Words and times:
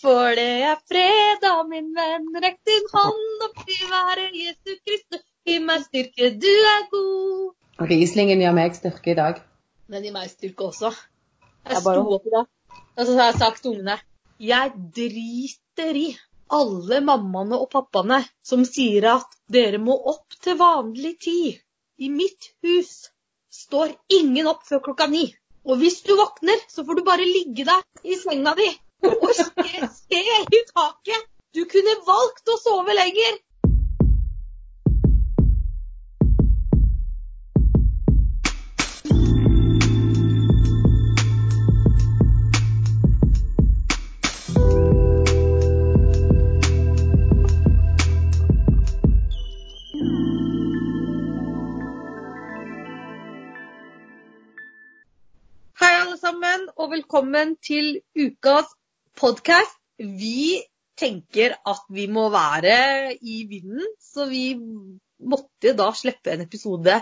For 0.00 0.32
det 0.32 0.44
er 0.64 0.78
fredag, 0.88 1.58
min 1.68 1.90
venn, 1.92 2.28
rekk 2.42 2.56
din 2.68 2.86
hånd 2.92 3.42
opp 3.46 3.58
til 3.68 3.82
være 3.90 4.30
Jesu 4.32 4.78
Kristus, 4.86 5.24
gi 5.44 5.58
meg 5.60 5.84
styrke, 5.84 6.30
du 6.40 6.48
er 6.70 6.86
god. 6.92 7.50
Rieslingen 7.90 8.40
gir 8.40 8.54
meg 8.56 8.78
styrke 8.78 9.12
i 9.12 9.18
dag. 9.18 9.42
Den 9.92 10.06
gir 10.06 10.14
meg 10.16 10.32
styrke 10.32 10.70
også. 10.70 10.94
Jeg 10.94 11.74
Jeg 11.74 11.84
bare- 11.84 12.00
sto 12.00 12.16
opp 12.16 12.26
i 12.26 12.34
dag, 12.36 12.48
og 12.96 13.06
så 13.06 13.18
har 13.18 13.30
jeg 13.30 13.38
sagt 13.42 13.62
til 13.62 13.70
ungene 13.74 13.98
Jeg 14.40 14.72
driter 14.96 15.94
i 16.06 16.08
alle 16.50 17.00
mammaene 17.04 17.60
og 17.60 17.70
pappaene 17.70 18.24
som 18.42 18.64
sier 18.64 19.04
at 19.14 19.38
dere 19.52 19.78
må 19.78 20.00
opp 20.14 20.40
til 20.40 20.56
vanlig 20.56 21.18
tid. 21.20 21.60
I 21.98 22.08
mitt 22.08 22.52
hus 22.64 23.10
står 23.52 23.96
ingen 24.08 24.46
opp 24.46 24.64
før 24.64 24.80
klokka 24.80 25.06
ni. 25.10 25.26
Og 25.66 25.76
hvis 25.76 26.00
du 26.02 26.16
våkner, 26.16 26.56
så 26.68 26.86
får 26.86 26.94
du 26.96 27.04
bare 27.04 27.26
ligge 27.26 27.64
der 27.68 27.82
i 28.04 28.16
senga 28.16 28.54
di 28.56 28.70
og 29.02 29.30
se, 29.34 29.44
se 29.98 30.24
i 30.58 30.64
taket. 30.72 31.28
Du 31.54 31.64
kunne 31.72 31.94
valgt 32.06 32.52
å 32.52 32.58
sove 32.62 32.94
lenger. 32.94 33.40
Og 56.80 56.90
velkommen 56.90 57.56
til 57.60 58.00
ukas 58.16 58.70
podkast. 59.20 59.76
Vi 59.98 60.62
tenker 60.96 61.52
at 61.68 61.82
vi 61.92 62.06
må 62.08 62.28
være 62.32 63.12
i 63.20 63.42
vinden, 63.48 63.84
så 64.00 64.24
vi 64.30 64.54
måtte 65.20 65.74
da 65.76 65.90
slippe 65.96 66.32
en 66.32 66.44
episode 66.46 67.00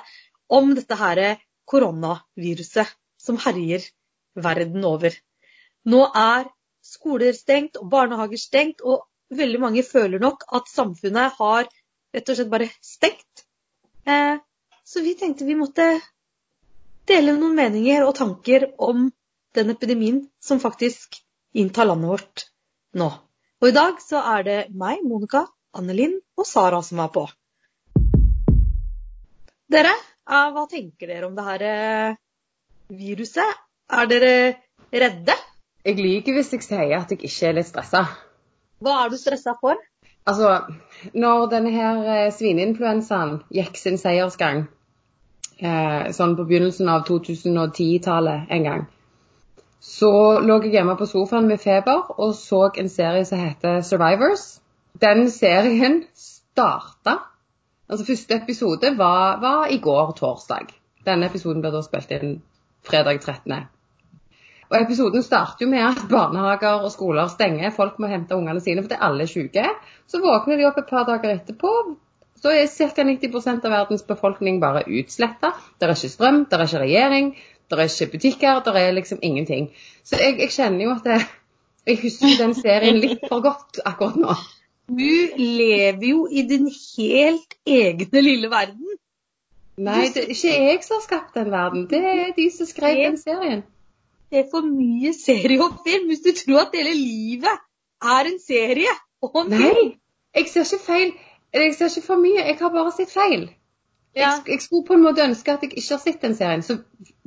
om 0.51 0.73
dette 0.75 0.99
her 0.99 1.21
koronaviruset 1.69 2.91
som 3.23 3.39
herjer 3.45 3.87
verden 4.35 4.87
over. 4.89 5.15
Nå 5.87 6.01
er 6.11 6.49
skoler 6.85 7.37
stengt 7.37 7.79
og 7.79 7.91
barnehager 7.93 8.41
stengt, 8.41 8.83
og 8.83 9.07
veldig 9.31 9.61
mange 9.63 9.87
føler 9.87 10.19
nok 10.23 10.43
at 10.59 10.71
samfunnet 10.73 11.39
har 11.39 11.69
rett 12.15 12.33
og 12.33 12.39
slett 12.39 12.51
bare 12.51 12.71
stengt. 12.83 13.45
Eh, 14.09 14.41
så 14.89 15.05
vi 15.05 15.15
tenkte 15.21 15.47
vi 15.47 15.59
måtte 15.59 15.87
dele 17.09 17.37
noen 17.37 17.57
meninger 17.57 18.07
og 18.09 18.17
tanker 18.19 18.71
om 18.79 19.07
den 19.55 19.71
epidemien 19.71 20.23
som 20.43 20.61
faktisk 20.61 21.21
inntar 21.55 21.89
landet 21.89 22.11
vårt 22.11 22.45
nå. 22.99 23.09
Og 23.59 23.69
i 23.69 23.75
dag 23.75 23.99
så 24.03 24.23
er 24.37 24.45
det 24.47 24.59
meg, 24.71 25.03
Monica, 25.07 25.47
Annelin 25.75 26.19
og 26.39 26.47
Sara 26.47 26.81
som 26.85 27.01
er 27.03 27.11
på. 27.15 27.25
Dere, 29.69 29.93
eh, 30.29 30.49
hva 30.55 30.65
tenker 30.71 31.11
dere 31.11 31.27
om 31.29 31.37
det 31.37 31.45
her 31.49 31.67
eh, 31.69 32.17
viruset? 32.95 33.59
Er 33.89 34.09
dere 34.09 34.33
redde? 34.93 35.37
Jeg 35.85 35.97
lyver 35.99 36.39
hvis 36.39 36.53
jeg 36.53 36.65
sier 36.67 36.97
at 36.99 37.13
jeg 37.13 37.23
ikke 37.25 37.51
er 37.51 37.59
litt 37.59 37.69
stressa. 37.69 38.05
Hva 38.85 38.99
er 39.05 39.13
du 39.13 39.19
stressa 39.19 39.55
for? 39.61 39.81
Altså, 40.29 40.51
når 41.17 41.47
denne 41.53 41.73
her 41.73 42.03
eh, 42.05 42.33
svineinfluensaen 42.35 43.39
gikk 43.55 43.79
sin 43.81 43.97
seiersgang, 44.01 44.67
eh, 45.59 46.11
sånn 46.15 46.37
på 46.37 46.47
begynnelsen 46.49 46.91
av 46.93 47.07
2010-tallet 47.09 48.53
en 48.55 48.67
gang, 48.67 48.85
så 49.81 50.13
lå 50.43 50.59
jeg 50.63 50.75
hjemme 50.75 50.97
på 50.99 51.07
sofaen 51.07 51.49
med 51.49 51.61
feber 51.63 52.13
og 52.19 52.35
så 52.35 52.69
en 52.77 52.89
serie 52.91 53.25
som 53.25 53.39
heter 53.39 53.81
Survivors. 53.87 54.61
Den 55.01 55.31
serien 55.31 56.03
starta 56.15 57.19
Altså, 57.89 58.05
første 58.05 58.37
episode 58.37 58.99
var, 58.99 59.39
var 59.41 59.71
i 59.73 59.79
går, 59.81 60.11
torsdag. 60.13 60.75
Denne 61.07 61.31
episoden 61.31 61.63
ble 61.65 61.71
da 61.73 61.81
spilt 61.81 62.11
inn 62.13 62.35
fredag 62.85 63.23
13. 63.23 63.55
Og 64.69 64.77
Episoden 64.77 65.25
starter 65.25 65.65
jo 65.65 65.71
med 65.71 65.81
at 65.81 66.03
barnehager 66.11 66.85
og 66.85 66.93
skoler 66.93 67.31
stenger. 67.33 67.71
Folk 67.73 67.97
må 67.99 68.11
hente 68.11 68.37
ungene 68.37 68.61
sine 68.61 68.85
fordi 68.85 68.99
alle 69.01 69.25
er 69.25 69.31
syke. 69.33 69.65
Så 70.07 70.21
våkner 70.21 70.61
de 70.61 70.67
opp 70.69 70.83
et 70.83 70.91
par 70.91 71.07
dager 71.09 71.33
etterpå. 71.33 71.73
Så 72.43 72.53
er 72.53 72.69
ca. 72.69 73.07
90% 73.09 73.65
av 73.65 73.73
verdens 73.73 74.05
befolkning 74.07 74.61
bare 74.61 74.85
utsletta. 74.85 75.55
Det 75.81 75.89
er 75.89 75.95
ikke 75.97 76.13
strøm, 76.13 76.45
det 76.45 76.59
er 76.59 76.67
ikke 76.69 76.83
regjering, 76.85 77.33
det 77.71 77.79
er 77.79 77.91
ikke 77.91 78.13
butikker, 78.13 78.61
det 78.65 78.77
er 78.81 78.95
liksom 78.97 79.19
ingenting. 79.23 79.71
Så 80.05 80.17
jeg, 80.21 80.39
jeg 80.41 80.51
kjenner 80.51 80.85
jo 80.85 80.95
at 80.95 81.05
det, 81.05 81.19
jeg 81.87 82.01
husker 82.03 82.39
den 82.41 82.55
serien 82.57 83.01
litt 83.03 83.27
for 83.29 83.45
godt 83.45 83.81
akkurat 83.85 84.17
nå. 84.17 84.37
Du 84.89 85.37
lever 85.37 86.07
jo 86.09 86.27
i 86.33 86.47
din 86.49 86.71
helt 86.73 87.59
egne 87.67 88.23
lille 88.25 88.51
verden. 88.51 88.95
Nei, 89.79 90.09
det 90.15 90.25
er 90.25 90.31
ikke 90.33 90.55
jeg 90.55 90.79
som 90.83 90.97
har 90.97 91.05
skapt 91.05 91.37
den 91.37 91.51
verden. 91.53 91.85
Det 91.91 92.01
er 92.01 92.33
de 92.37 92.49
som 92.51 92.67
skrev 92.67 93.03
den 93.05 93.19
serien. 93.21 93.63
Det 94.31 94.39
er 94.43 94.49
for 94.51 94.65
mye 94.65 95.13
serie 95.17 95.61
og 95.65 95.77
film 95.87 96.09
hvis 96.09 96.25
du 96.25 96.33
tror 96.41 96.65
at 96.67 96.75
hele 96.77 96.95
livet 96.97 97.61
er 98.17 98.33
en 98.33 98.41
serie 98.41 98.97
og 99.23 99.39
en 99.45 99.53
film. 99.53 99.63
Nei, 99.63 99.95
jeg 100.37 100.49
ser 100.53 100.67
ikke 100.67 100.85
feil. 100.87 101.13
Jeg 101.55 101.75
ser 101.77 101.93
ikke 101.93 102.07
for 102.07 102.25
mye. 102.25 102.43
Jeg 102.49 102.59
har 102.61 102.75
bare 102.75 102.93
sett 102.97 103.13
feil. 103.13 103.47
Ja. 104.17 104.33
Jeg, 104.33 104.43
jeg 104.49 104.61
skulle 104.65 104.87
på 104.89 104.99
en 104.99 105.05
måte 105.05 105.25
ønske 105.25 105.53
at 105.53 105.63
jeg 105.63 105.73
ikke 105.77 105.95
har 105.95 106.03
sett 106.03 106.23
den 106.23 106.37
serien. 106.37 106.63
Så 106.63 106.79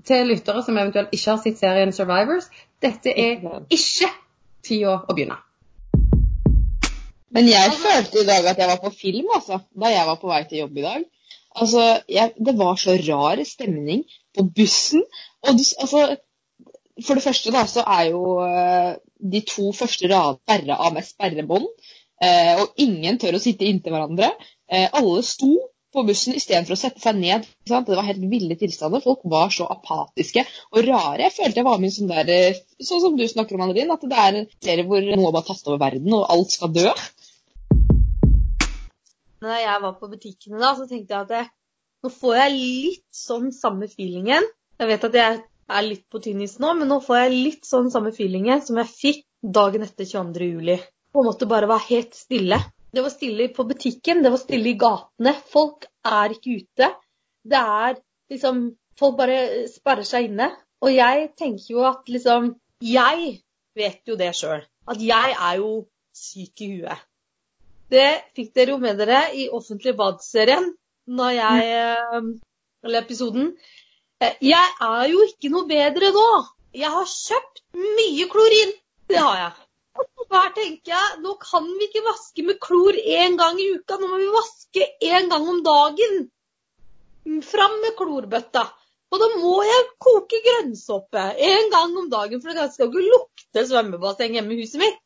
til 0.08 0.28
lyttere 0.32 0.64
som 0.66 0.78
eventuelt 0.78 1.14
ikke 1.16 1.32
har 1.34 1.40
sett 1.44 1.60
serien 1.60 1.94
Survivors, 1.96 2.50
dette 2.82 3.14
er 3.14 3.42
ikke 3.70 4.10
tida 4.66 4.98
å 5.02 5.16
begynne. 5.16 5.38
Men 7.32 7.48
jeg 7.48 7.76
følte 7.80 8.22
i 8.22 8.28
dag 8.28 8.48
at 8.52 8.60
jeg 8.60 8.70
var 8.74 8.82
på 8.82 8.92
film, 8.92 9.30
altså, 9.36 9.62
da 9.72 9.92
jeg 9.92 10.08
var 10.08 10.20
på 10.20 10.32
vei 10.32 10.42
til 10.50 10.66
jobb 10.66 10.82
i 10.82 10.86
dag. 10.86 11.06
Altså, 11.56 11.86
jeg, 12.10 12.34
Det 12.36 12.58
var 12.60 12.76
så 12.80 12.98
rar 13.08 13.44
stemning 13.48 14.04
på 14.36 14.44
bussen. 14.56 15.04
Og 15.48 15.56
du, 15.60 15.64
altså, 15.80 16.04
for 17.06 17.18
det 17.18 17.24
første 17.24 17.54
da, 17.56 17.64
så 17.68 17.84
er 17.88 18.10
jo 18.12 18.24
eh, 18.46 18.94
de 19.34 19.42
to 19.48 19.72
første 19.76 20.10
radene 20.12 20.42
sperra 20.44 20.80
av 20.86 20.96
med 20.96 21.08
sperrebånd. 21.08 21.68
Eh, 22.22 22.62
og 22.62 22.84
ingen 22.84 23.18
tør 23.20 23.40
å 23.40 23.44
sitte 23.44 23.66
inntil 23.66 23.96
hverandre. 23.96 24.34
Eh, 24.72 24.90
alle 24.92 25.24
sto 25.26 25.56
på 25.92 26.04
bussen 26.08 26.36
istedenfor 26.38 26.76
å 26.76 26.80
sette 26.80 27.02
seg 27.04 27.18
ned. 27.20 27.48
Det 27.68 27.82
var 27.88 28.08
helt 28.08 28.24
ville 28.32 28.56
tilstander. 28.60 29.04
Folk 29.04 29.26
var 29.32 29.52
så 29.54 29.68
apatiske 29.72 30.44
og 30.72 30.86
rare. 30.88 31.28
Jeg 31.28 31.36
følte 31.36 31.62
jeg 31.62 31.68
var 31.68 31.82
med 31.82 31.92
i 31.92 31.96
sånn 31.96 32.12
der, 32.12 32.32
eh, 32.32 32.62
sånn 32.80 33.04
som 33.04 33.18
du 33.18 33.26
snakker 33.28 33.58
om, 33.58 33.66
Annelin, 33.66 33.92
at 33.92 34.06
det 34.08 34.22
er 34.26 34.40
en 34.40 34.48
serie 34.64 34.88
hvor 34.88 35.04
noe 35.04 35.34
bare 35.36 35.48
tatt 35.50 35.68
over 35.68 35.82
verden, 35.82 36.14
og 36.16 36.30
alt 36.32 36.56
skal 36.56 36.72
dø. 36.76 36.88
Når 39.42 39.58
jeg 39.58 39.82
var 39.82 39.94
på 39.98 40.10
butikkene 40.10 40.62
da, 40.62 40.76
så 40.78 40.88
tenkte 40.88 41.16
jeg 41.16 41.22
at 41.26 41.36
jeg, 41.38 41.48
nå 42.04 42.10
får 42.14 42.36
jeg 42.38 42.58
litt 42.58 43.08
sånn 43.14 43.52
samme 43.56 43.88
feelingen. 43.90 44.46
Jeg 44.82 44.90
vet 44.90 45.08
at 45.10 45.18
jeg 45.18 45.40
er 45.72 45.86
litt 45.86 46.06
på 46.12 46.22
tynn 46.22 46.42
is 46.46 46.60
nå, 46.62 46.74
men 46.78 46.90
nå 46.92 47.00
får 47.04 47.24
jeg 47.24 47.34
litt 47.36 47.68
sånn 47.68 47.90
samme 47.94 48.14
feelingen 48.16 48.62
som 48.66 48.80
jeg 48.82 48.92
fikk 48.92 49.24
dagen 49.42 49.86
etter 49.86 50.06
22. 50.06 50.52
juli. 50.56 50.78
På 51.12 51.24
en 51.24 51.30
måte 51.32 51.50
bare 51.50 51.70
var 51.70 51.84
helt 51.90 52.16
stille. 52.16 52.60
Det 52.92 53.04
var 53.06 53.14
stille 53.14 53.48
på 53.56 53.64
butikken, 53.70 54.24
det 54.24 54.32
var 54.34 54.42
stille 54.42 54.74
i 54.74 54.78
gatene. 54.80 55.34
Folk 55.54 55.86
er 56.06 56.34
ikke 56.36 56.58
ute. 56.62 56.92
Det 57.44 57.62
er 57.62 58.00
liksom 58.32 58.70
Folk 59.00 59.16
bare 59.18 59.68
sperrer 59.72 60.06
seg 60.06 60.28
inne. 60.28 60.50
Og 60.84 60.92
jeg 60.94 61.30
tenker 61.40 61.72
jo 61.74 61.86
at 61.88 62.10
liksom 62.12 62.52
Jeg 62.84 63.40
vet 63.78 64.02
jo 64.08 64.18
det 64.20 64.34
sjøl. 64.38 64.62
At 64.92 65.00
jeg 65.02 65.36
er 65.38 65.56
jo 65.62 65.72
syk 66.14 66.62
i 66.62 66.68
huet. 66.76 67.00
Det 67.92 68.10
fikk 68.36 68.54
dere 68.56 68.76
jo 68.76 68.78
med 68.84 69.00
dere 69.00 69.22
i 69.36 69.48
Offentlig 69.52 69.96
bad-serien, 70.00 70.70
når 71.08 71.32
jeg 71.38 71.72
eh, 71.72 72.30
Eller 72.84 73.02
episoden. 73.02 73.50
Eh, 74.22 74.36
Jeg 74.42 74.68
er 74.82 75.08
jo 75.12 75.24
ikke 75.28 75.50
noe 75.54 75.68
bedre 75.70 76.12
nå. 76.16 76.28
Jeg 76.74 76.92
har 76.94 77.08
kjøpt 77.10 77.64
mye 77.76 78.28
klorin. 78.32 78.72
Det 79.10 79.18
har 79.20 79.38
jeg. 79.40 79.52
Her 80.32 80.52
tenker 80.56 80.94
jeg, 80.94 81.16
nå 81.24 81.34
kan 81.42 81.66
vi 81.78 81.88
ikke 81.90 82.06
vaske 82.06 82.44
med 82.48 82.60
klor 82.64 82.96
én 82.96 83.36
gang 83.40 83.58
i 83.60 83.72
uka. 83.76 83.98
Nå 84.00 84.08
må 84.08 84.20
vi 84.22 84.30
vaske 84.32 84.86
én 85.04 85.28
gang 85.32 85.48
om 85.54 85.60
dagen. 85.66 86.22
Fram 87.44 87.76
med 87.84 87.98
klorbøtta. 88.00 88.64
Og 89.12 89.20
da 89.20 89.28
må 89.42 89.58
jeg 89.68 89.88
koke 90.00 90.40
grønnsåpe 90.46 91.24
én 91.36 91.68
gang 91.74 91.98
om 92.00 92.08
dagen, 92.14 92.40
for 92.40 92.56
det 92.56 92.70
skal 92.72 92.88
jo 92.88 92.92
ikke 92.94 93.12
lukte 93.12 93.66
svømmebasseng 93.68 94.38
hjemme 94.38 94.56
i 94.56 94.62
huset 94.62 94.80
mitt. 94.80 95.02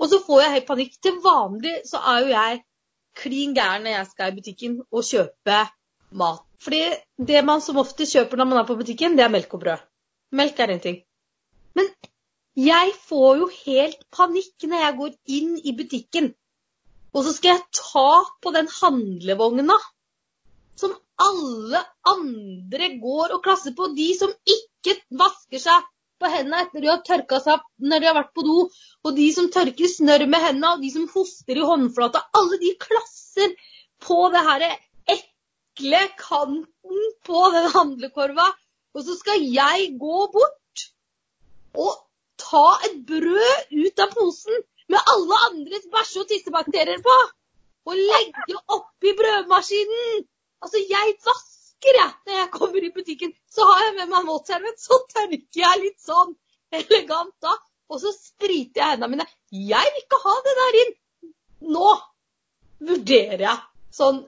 Og 0.00 0.08
så 0.10 0.20
får 0.24 0.40
jeg 0.42 0.54
helt 0.54 0.70
panikk. 0.70 0.96
Til 1.04 1.20
vanlig 1.24 1.74
så 1.90 2.00
er 2.00 2.24
jo 2.24 2.32
jeg 2.32 2.62
klin 3.20 3.52
gæren 3.56 3.84
når 3.84 3.98
jeg 3.98 4.10
skal 4.14 4.32
i 4.32 4.38
butikken 4.38 4.78
og 4.88 5.04
kjøpe 5.06 5.60
mat. 6.22 6.42
Fordi 6.64 6.80
det 7.28 7.44
man 7.44 7.60
som 7.60 7.78
ofte 7.82 8.08
kjøper 8.08 8.40
når 8.40 8.48
man 8.50 8.62
er 8.62 8.68
på 8.70 8.78
butikken, 8.80 9.18
det 9.18 9.26
er 9.26 9.32
melk 9.36 9.52
og 9.54 9.60
brød. 9.66 9.84
Melk 10.32 10.60
er 10.64 10.72
én 10.72 10.82
ting. 10.82 11.02
Men 11.76 11.92
jeg 12.54 12.92
får 13.08 13.40
jo 13.40 13.46
helt 13.64 14.04
panikk 14.14 14.66
når 14.70 14.84
jeg 14.84 14.96
går 15.00 15.14
inn 15.38 15.54
i 15.58 15.74
butikken. 15.74 16.30
Og 17.14 17.26
så 17.26 17.34
skal 17.34 17.54
jeg 17.54 17.66
ta 17.78 18.10
på 18.42 18.52
den 18.54 18.70
handlevogna 18.70 19.76
som 20.78 20.94
alle 21.22 21.80
andre 22.10 22.88
går 23.02 23.34
og 23.36 23.42
klasser 23.42 23.74
på. 23.74 23.90
De 23.94 24.06
som 24.18 24.32
ikke 24.54 24.96
vasker 25.18 25.62
seg 25.62 25.90
på 26.22 26.30
hendene 26.30 26.62
etter 26.64 26.82
de 26.82 26.90
har 26.90 27.02
tørka 27.06 27.40
seg 27.42 27.62
når 27.82 28.02
de 28.02 28.08
har 28.10 28.18
vært 28.18 28.34
på 28.38 28.46
do, 28.46 28.66
og 29.04 29.16
de 29.18 29.28
som 29.34 29.50
tørker 29.54 29.90
snørr 29.90 30.26
med 30.30 30.42
hendene, 30.46 30.74
og 30.74 30.82
de 30.82 30.90
som 30.94 31.06
hoster 31.10 31.58
i 31.58 31.68
håndflata, 31.68 32.22
alle 32.38 32.58
de 32.62 32.74
klasser 32.80 33.54
på 34.04 34.18
det 34.34 34.42
her 34.46 34.66
ekle 35.14 36.02
kanten 36.20 37.06
på 37.26 37.44
den 37.54 37.70
handlekorva. 37.74 38.46
Og 38.94 39.06
så 39.06 39.18
skal 39.18 39.42
jeg 39.42 39.94
gå 39.98 40.26
bort 40.34 40.84
og 41.74 41.94
ta 42.44 42.66
et 42.86 43.00
brød 43.08 43.74
ut 43.84 44.04
av 44.04 44.14
posen 44.14 44.62
med 44.92 45.10
alle 45.14 45.40
andres 45.48 45.88
bæsje- 45.92 46.22
og 46.22 46.28
tissebakterier 46.30 47.02
på, 47.04 47.16
og 47.88 48.00
legge 48.12 48.56
oppi 48.76 49.12
brødmaskinen. 49.18 50.24
Altså, 50.64 50.80
jeg 50.88 51.14
vasker, 51.26 51.98
jeg. 52.00 52.10
Når 52.26 52.34
jeg 52.40 52.50
kommer 52.56 52.84
i 52.84 52.92
butikken, 52.96 53.32
så 53.52 53.66
har 53.68 53.84
jeg 53.84 53.94
med 53.98 54.10
meg 54.10 54.18
en 54.20 54.30
våtserviett. 54.30 54.80
Så 54.80 55.00
tørker 55.12 55.60
jeg 55.60 55.82
litt 55.82 56.00
sånn 56.00 56.32
elegant 56.72 57.34
da. 57.44 57.52
Og 57.92 58.00
så 58.00 58.12
spriter 58.16 58.80
jeg 58.80 58.94
hendene 58.94 59.12
mine. 59.12 59.26
Jeg 59.52 59.92
vil 59.92 60.04
ikke 60.04 60.22
ha 60.24 60.36
det 60.46 60.54
der 60.60 60.78
inn. 60.82 60.94
Nå 61.74 61.90
vurderer 62.88 63.44
jeg 63.44 63.58
sånn 63.94 64.22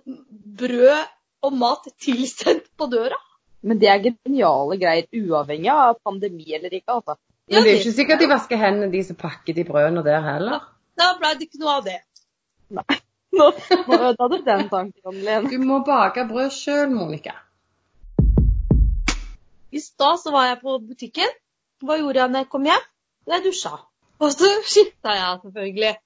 brød 0.60 1.06
og 1.46 1.56
mat 1.62 1.88
tilsendt 2.02 2.68
på 2.76 2.88
døra. 2.92 3.18
Men 3.66 3.80
det 3.80 3.88
er 3.90 4.04
geniale 4.04 4.76
greier, 4.78 5.08
uavhengig 5.16 5.72
av 5.72 5.96
pandemi 6.04 6.52
eller 6.54 6.76
ikke, 6.76 7.00
altså. 7.00 7.16
Men 7.46 7.62
det 7.62 7.72
er 7.72 7.76
ikke 7.78 7.94
sikkert 7.94 8.22
de 8.22 8.26
vasker 8.31 8.58
hendene 8.58 8.90
de 8.90 9.00
som 9.06 9.19
pakker 9.19 9.54
de 9.54 9.64
brødene 9.66 10.02
der 10.02 10.25
heller. 10.25 10.64
Da 10.98 11.12
ble 11.19 11.31
det 11.38 11.46
ikke 11.46 11.60
noe 11.62 11.76
av 11.78 11.84
det. 11.87 12.00
Nei. 12.75 12.96
nå 13.38 13.46
ødela 13.52 14.28
du 14.32 14.37
den 14.48 14.64
tanken, 14.72 15.20
Lene. 15.28 15.50
Du 15.52 15.62
må 15.62 15.78
bake 15.87 16.25
brød 16.26 16.50
sjøl, 16.56 16.90
Monica. 16.90 17.37
I 19.70 19.82
stad 19.84 20.19
så 20.25 20.34
var 20.34 20.50
jeg 20.50 20.58
på 20.64 20.75
butikken. 20.88 21.38
Hva 21.84 22.00
gjorde 22.00 22.22
jeg 22.22 22.34
når 22.34 22.44
jeg 22.44 22.50
kom 22.56 22.66
hjem? 22.66 22.90
Jeg 23.31 23.46
dusja. 23.46 23.75
Og 24.19 24.32
så 24.34 24.52
skifta 24.66 25.14
jeg 25.14 25.40
selvfølgelig. 25.46 25.96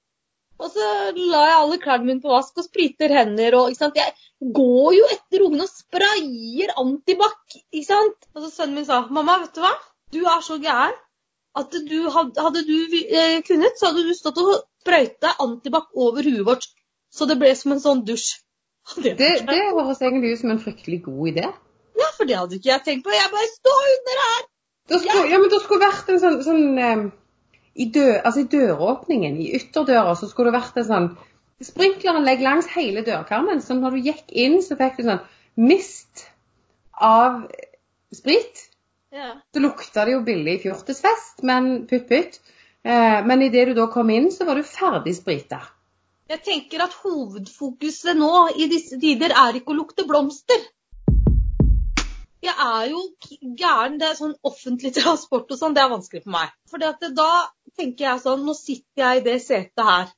Og 0.61 0.69
så 0.69 0.87
la 1.17 1.43
jeg 1.47 1.59
alle 1.59 1.77
klærne 1.81 2.05
mine 2.05 2.21
på 2.21 2.33
vask 2.35 2.57
og 2.61 2.67
spriter 2.67 3.13
hender. 3.17 3.55
Og, 3.57 3.71
ikke 3.71 3.81
sant? 3.81 3.97
Jeg 3.97 4.53
går 4.61 4.89
jo 4.99 5.13
etter 5.15 5.45
ungene 5.47 5.65
og 5.65 5.73
sprayer 5.73 6.75
antibac. 6.77 7.55
ikke 7.71 7.87
sant? 7.87 8.27
Og 8.35 8.43
så 8.43 8.51
sønnen 8.59 8.77
min 8.77 8.85
sa 8.85 9.07
mamma, 9.09 9.41
vet 9.41 9.55
du 9.55 9.63
hva? 9.65 9.79
Du 10.13 10.21
er 10.27 10.43
så 10.45 10.61
gæren 10.61 10.99
at 11.57 11.73
du, 11.87 11.97
hadde, 12.13 12.43
hadde 12.45 12.61
du 12.67 12.77
eh, 13.01 13.41
kunnet, 13.47 13.79
så 13.79 13.89
hadde 13.89 14.05
du 14.07 14.13
stått 14.15 14.39
og 14.39 14.53
sprøyta 14.81 15.35
antibac 15.43 15.89
over 15.93 16.23
huet 16.23 16.45
vårt. 16.47 16.69
Så 17.11 17.27
det 17.27 17.37
ble 17.41 17.51
som 17.59 17.75
en 17.75 17.83
sånn 17.83 18.05
dusj. 18.07 18.39
Det, 19.03 19.13
Det, 19.19 19.31
det 19.45 19.59
høres 19.75 19.99
egentlig 20.01 20.33
ut 20.33 20.41
som 20.41 20.53
en 20.55 20.61
fryktelig 20.63 21.03
god 21.05 21.33
idé. 21.33 21.49
Ja, 21.99 22.07
for 22.17 22.27
det 22.27 22.37
hadde 22.39 22.57
ikke 22.57 22.71
jeg 22.71 22.83
tenkt 22.85 23.03
på. 23.05 23.13
Jeg 23.13 23.33
bare 23.33 23.49
stå 23.51 23.73
under 23.95 24.21
her. 24.25 24.45
Skulle, 24.91 25.25
ja, 25.29 25.39
men 25.39 25.51
det 25.51 25.59
skulle 25.63 25.85
vært 25.85 26.09
en 26.11 26.21
sånn, 26.23 26.39
sånn 26.43 26.79
eh, 26.81 27.03
i, 27.73 27.87
dø, 27.93 28.07
altså 28.17 28.41
I 28.41 28.49
døråpningen, 28.51 29.37
i 29.39 29.51
ytterdøra, 29.59 30.15
så 30.19 30.27
skulle 30.31 30.51
det 30.51 30.57
vært 30.57 30.79
en 30.81 30.87
sånn 30.87 31.11
sprinkleranlegg 31.63 32.41
langs 32.43 32.71
hele 32.73 33.03
dørkarmen. 33.05 33.61
Så 33.63 33.77
når 33.77 33.95
du 33.95 34.09
gikk 34.09 34.33
inn, 34.33 34.59
så 34.65 34.79
fikk 34.79 34.99
du 34.99 35.07
sånn 35.07 35.23
mist 35.61 36.25
av 36.97 37.45
sprit. 38.15 38.65
Ja. 39.11 39.35
Så 39.53 39.59
lukta 39.59 40.05
det 40.05 40.15
jo 40.15 40.23
billig 40.23 40.61
fjortisfest, 40.63 41.43
men 41.43 41.85
putt 41.87 42.07
putt. 42.07 42.39
Eh, 42.83 43.19
men 43.27 43.41
idet 43.41 43.67
du 43.67 43.73
da 43.77 43.87
kom 43.91 44.09
inn, 44.09 44.31
så 44.31 44.47
var 44.47 44.55
du 44.55 44.63
ferdig 44.63 45.13
sprita. 45.17 45.59
Jeg 46.31 46.43
tenker 46.45 46.85
at 46.85 46.95
hovedfokuset 47.03 48.15
nå 48.15 48.31
i 48.55 48.69
disse 48.71 48.97
tider 49.01 49.33
er 49.35 49.59
ikke 49.59 49.73
å 49.73 49.79
lukte 49.81 50.07
blomster. 50.07 50.63
Jeg 52.41 52.55
er 52.55 52.87
jo 52.89 53.03
gæren. 53.59 53.99
Det 53.99 54.07
er 54.07 54.17
sånn 54.17 54.37
offentlig 54.47 54.93
transport 54.97 55.51
og 55.51 55.59
sånn, 55.59 55.75
det 55.75 55.83
er 55.83 55.91
vanskelig 55.91 56.23
for 56.23 56.37
meg. 56.37 56.55
For 56.71 56.81
da 56.81 57.29
tenker 57.77 58.07
jeg 58.07 58.23
sånn, 58.23 58.47
nå 58.47 58.55
sitter 58.57 59.03
jeg 59.03 59.19
i 59.19 59.25
det 59.27 59.37
setet 59.43 59.85
her. 59.91 60.09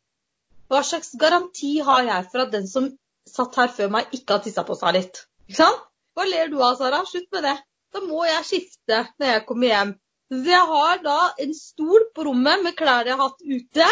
Hva 0.70 0.86
slags 0.86 1.12
garanti 1.20 1.76
har 1.86 2.06
jeg 2.08 2.30
for 2.30 2.46
at 2.46 2.54
den 2.54 2.70
som 2.70 2.94
satt 3.30 3.58
her 3.58 3.74
før 3.74 3.92
meg, 3.98 4.14
ikke 4.16 4.38
har 4.38 4.46
tissa 4.46 4.64
på 4.68 4.78
seg 4.78 4.96
litt? 5.00 5.26
Ikke 5.50 5.64
sant? 5.64 5.84
Hva 6.14 6.30
ler 6.30 6.50
du 6.54 6.60
av, 6.62 6.78
Sara? 6.78 7.02
Slutt 7.10 7.32
med 7.34 7.50
det. 7.50 7.58
Da 7.94 8.02
må 8.02 8.24
jeg 8.26 8.48
skifte 8.48 9.04
når 9.22 9.36
jeg 9.36 9.46
kommer 9.50 9.70
hjem. 9.70 9.92
Så 10.34 10.40
jeg 10.50 10.70
har 10.72 11.04
da 11.04 11.18
en 11.44 11.54
stol 11.58 12.08
på 12.16 12.26
rommet 12.30 12.64
med 12.66 12.78
klær 12.80 13.06
jeg 13.06 13.20
har 13.20 13.30
hatt 13.30 13.44
ute. 13.46 13.90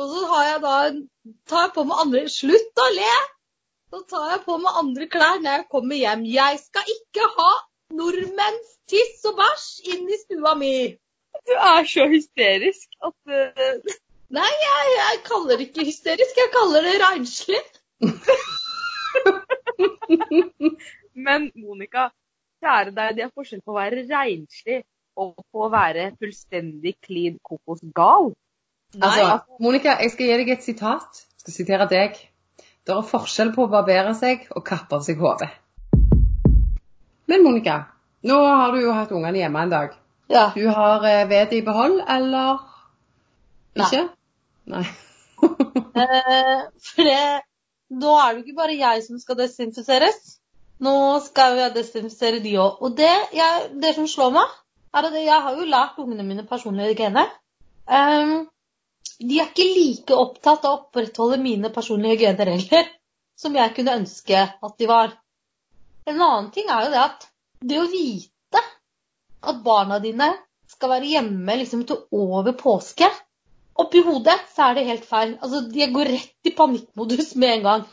Og 0.00 0.08
så 0.08 0.22
har 0.30 0.46
jeg 0.48 0.60
da, 0.64 0.76
tar 1.50 1.66
jeg 1.66 1.74
på 1.74 1.84
meg 1.88 2.04
andre 2.06 2.22
Slutt 2.32 2.80
å 2.80 2.88
le! 2.96 3.16
Så 3.90 4.00
tar 4.12 4.28
jeg 4.30 4.40
på 4.46 4.56
meg 4.62 4.78
andre 4.80 5.08
klær 5.12 5.42
når 5.42 5.58
jeg 5.58 5.66
kommer 5.74 5.98
hjem. 5.98 6.22
Jeg 6.30 6.60
skal 6.62 6.92
ikke 6.94 7.26
ha 7.36 7.50
nordmenns 7.98 8.70
tiss 8.90 9.24
og 9.28 9.34
bæsj 9.40 9.66
inn 9.94 10.04
i 10.08 10.18
stua 10.22 10.52
mi. 10.58 10.74
Du 11.46 11.52
er 11.56 11.84
så 11.90 12.02
hysterisk 12.10 12.88
at 13.06 13.18
uh... 13.34 13.40
Nei, 14.30 14.50
jeg, 14.62 14.82
jeg 14.94 15.16
kaller 15.26 15.58
det 15.58 15.64
ikke 15.68 15.88
hysterisk. 15.88 16.34
Jeg 16.38 16.50
kaller 16.54 16.80
det 16.86 17.02
renslig. 17.02 17.62
Men 21.26 21.40
Monica, 21.58 22.02
kjære 22.60 22.94
deg, 22.96 23.16
det 23.16 23.24
er 23.26 23.32
forskjell 23.34 23.62
på 23.64 23.74
å 23.74 23.78
være 23.78 24.04
renslig 24.08 24.82
og 25.20 25.34
på 25.52 25.64
å 25.66 25.70
være 25.72 26.10
fullstendig 26.20 26.94
klin 27.04 27.38
kokos 27.44 27.82
gal. 27.96 28.32
Altså, 28.98 29.40
Monica, 29.62 29.96
jeg 30.02 30.14
skal 30.14 30.26
gi 30.26 30.38
deg 30.40 30.52
et 30.56 30.66
sitat. 30.66 31.22
Jeg 31.36 31.44
skal 31.44 31.56
sitere 31.56 31.88
deg. 31.90 32.16
Det 32.86 32.94
er 32.96 33.06
forskjell 33.06 33.52
på 33.54 33.66
å 33.66 33.70
barbere 33.70 34.14
seg 34.18 34.48
og 34.56 34.64
kappe 34.66 34.98
av 34.98 35.04
seg 35.06 35.20
hodet. 35.20 35.50
Men 37.30 37.44
Monica, 37.44 37.76
nå 38.26 38.38
har 38.42 38.72
du 38.74 38.80
jo 38.82 38.94
hatt 38.96 39.12
ungene 39.14 39.42
hjemme 39.42 39.62
en 39.62 39.74
dag. 39.74 39.94
Ja. 40.30 40.48
Du 40.54 40.64
har 40.70 41.04
eh, 41.06 41.26
vedet 41.30 41.58
i 41.58 41.62
behold, 41.66 42.00
eller 42.08 42.64
Nei. 43.78 43.86
ikke? 43.86 44.02
Nei. 44.70 44.84
Eh, 46.00 46.58
for 46.86 47.06
det, 47.06 47.22
nå 48.00 48.12
er 48.20 48.34
det 48.34 48.40
jo 48.40 48.44
ikke 48.44 48.58
bare 48.58 48.76
jeg 48.78 49.02
som 49.06 49.18
skal 49.22 49.38
desinfiseres. 49.40 50.39
Nå 50.80 50.94
skal 51.24 51.58
jeg 51.60 51.74
desinfisere 51.74 52.40
de 52.44 52.54
òg. 52.62 52.80
Og 52.80 52.96
det, 52.96 53.12
jeg, 53.36 53.68
det 53.82 53.94
som 53.96 54.08
slår 54.08 54.32
meg, 54.38 54.56
er 54.96 55.08
at 55.08 55.18
jeg 55.20 55.42
har 55.46 55.58
jo 55.58 55.68
lært 55.68 56.00
ungene 56.02 56.26
mine 56.26 56.46
personlig 56.48 56.90
hygiene. 56.90 57.26
Um, 57.90 58.48
de 59.20 59.40
er 59.40 59.50
ikke 59.50 59.66
like 59.66 60.16
opptatt 60.16 60.64
av 60.64 60.72
å 60.72 60.78
opprettholde 60.80 61.40
mine 61.42 61.70
personlige 61.74 62.16
hygiene 62.16 62.48
heller, 62.54 62.92
som 63.40 63.56
jeg 63.56 63.74
kunne 63.76 63.98
ønske 64.02 64.44
at 64.48 64.76
de 64.80 64.88
var. 64.90 65.16
En 66.08 66.16
annen 66.16 66.50
ting 66.54 66.70
er 66.72 66.86
jo 66.86 66.94
det 66.94 67.02
at 67.02 67.26
det 67.60 67.80
å 67.80 67.88
vite 67.92 68.62
at 69.40 69.64
barna 69.64 70.00
dine 70.00 70.32
skal 70.70 70.94
være 70.94 71.10
hjemme 71.12 71.58
liksom 71.60 71.84
til 71.88 72.06
over 72.16 72.56
påske 72.56 73.08
Oppi 73.80 74.02
hodet 74.04 74.36
så 74.52 74.66
er 74.66 74.74
det 74.76 74.88
helt 74.88 75.06
feil. 75.08 75.30
Altså, 75.40 75.62
De 75.72 75.86
går 75.94 76.10
rett 76.12 76.48
i 76.48 76.52
panikkmodus 76.56 77.30
med 77.40 77.54
en 77.54 77.62
gang. 77.64 77.84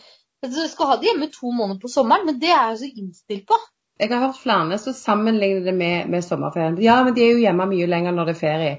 Jeg 0.46 0.70
skal 0.70 0.92
ha 0.92 0.96
det 1.02 1.10
hjemme 1.10 1.28
to 1.34 1.50
måneder 1.50 1.80
på 1.82 1.90
sommeren, 1.90 2.28
men 2.28 2.38
det 2.42 2.52
er 2.54 2.70
jeg 2.70 2.80
så 2.82 2.90
innstilt 3.02 3.48
på. 3.50 3.58
Jeg 3.98 4.12
har 4.12 4.28
hørt 4.28 4.38
flere 4.38 4.78
som 4.78 4.94
sammenligner 4.94 5.64
det 5.66 5.74
med, 5.74 6.10
med 6.14 6.22
sommerferien. 6.22 6.78
Ja, 6.82 7.00
men 7.04 7.16
de 7.16 7.24
er 7.26 7.32
jo 7.34 7.42
hjemme 7.42 7.66
mye 7.72 7.88
lenger 7.90 8.14
når 8.14 8.30
det 8.30 8.36
er 8.36 8.42
ferie. 8.42 8.74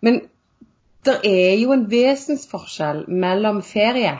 Men 0.00 0.20
det 1.04 1.16
er 1.26 1.56
jo 1.58 1.72
en 1.74 1.88
vesensforskjell 1.90 3.08
mellom 3.08 3.58
ferie, 3.66 4.12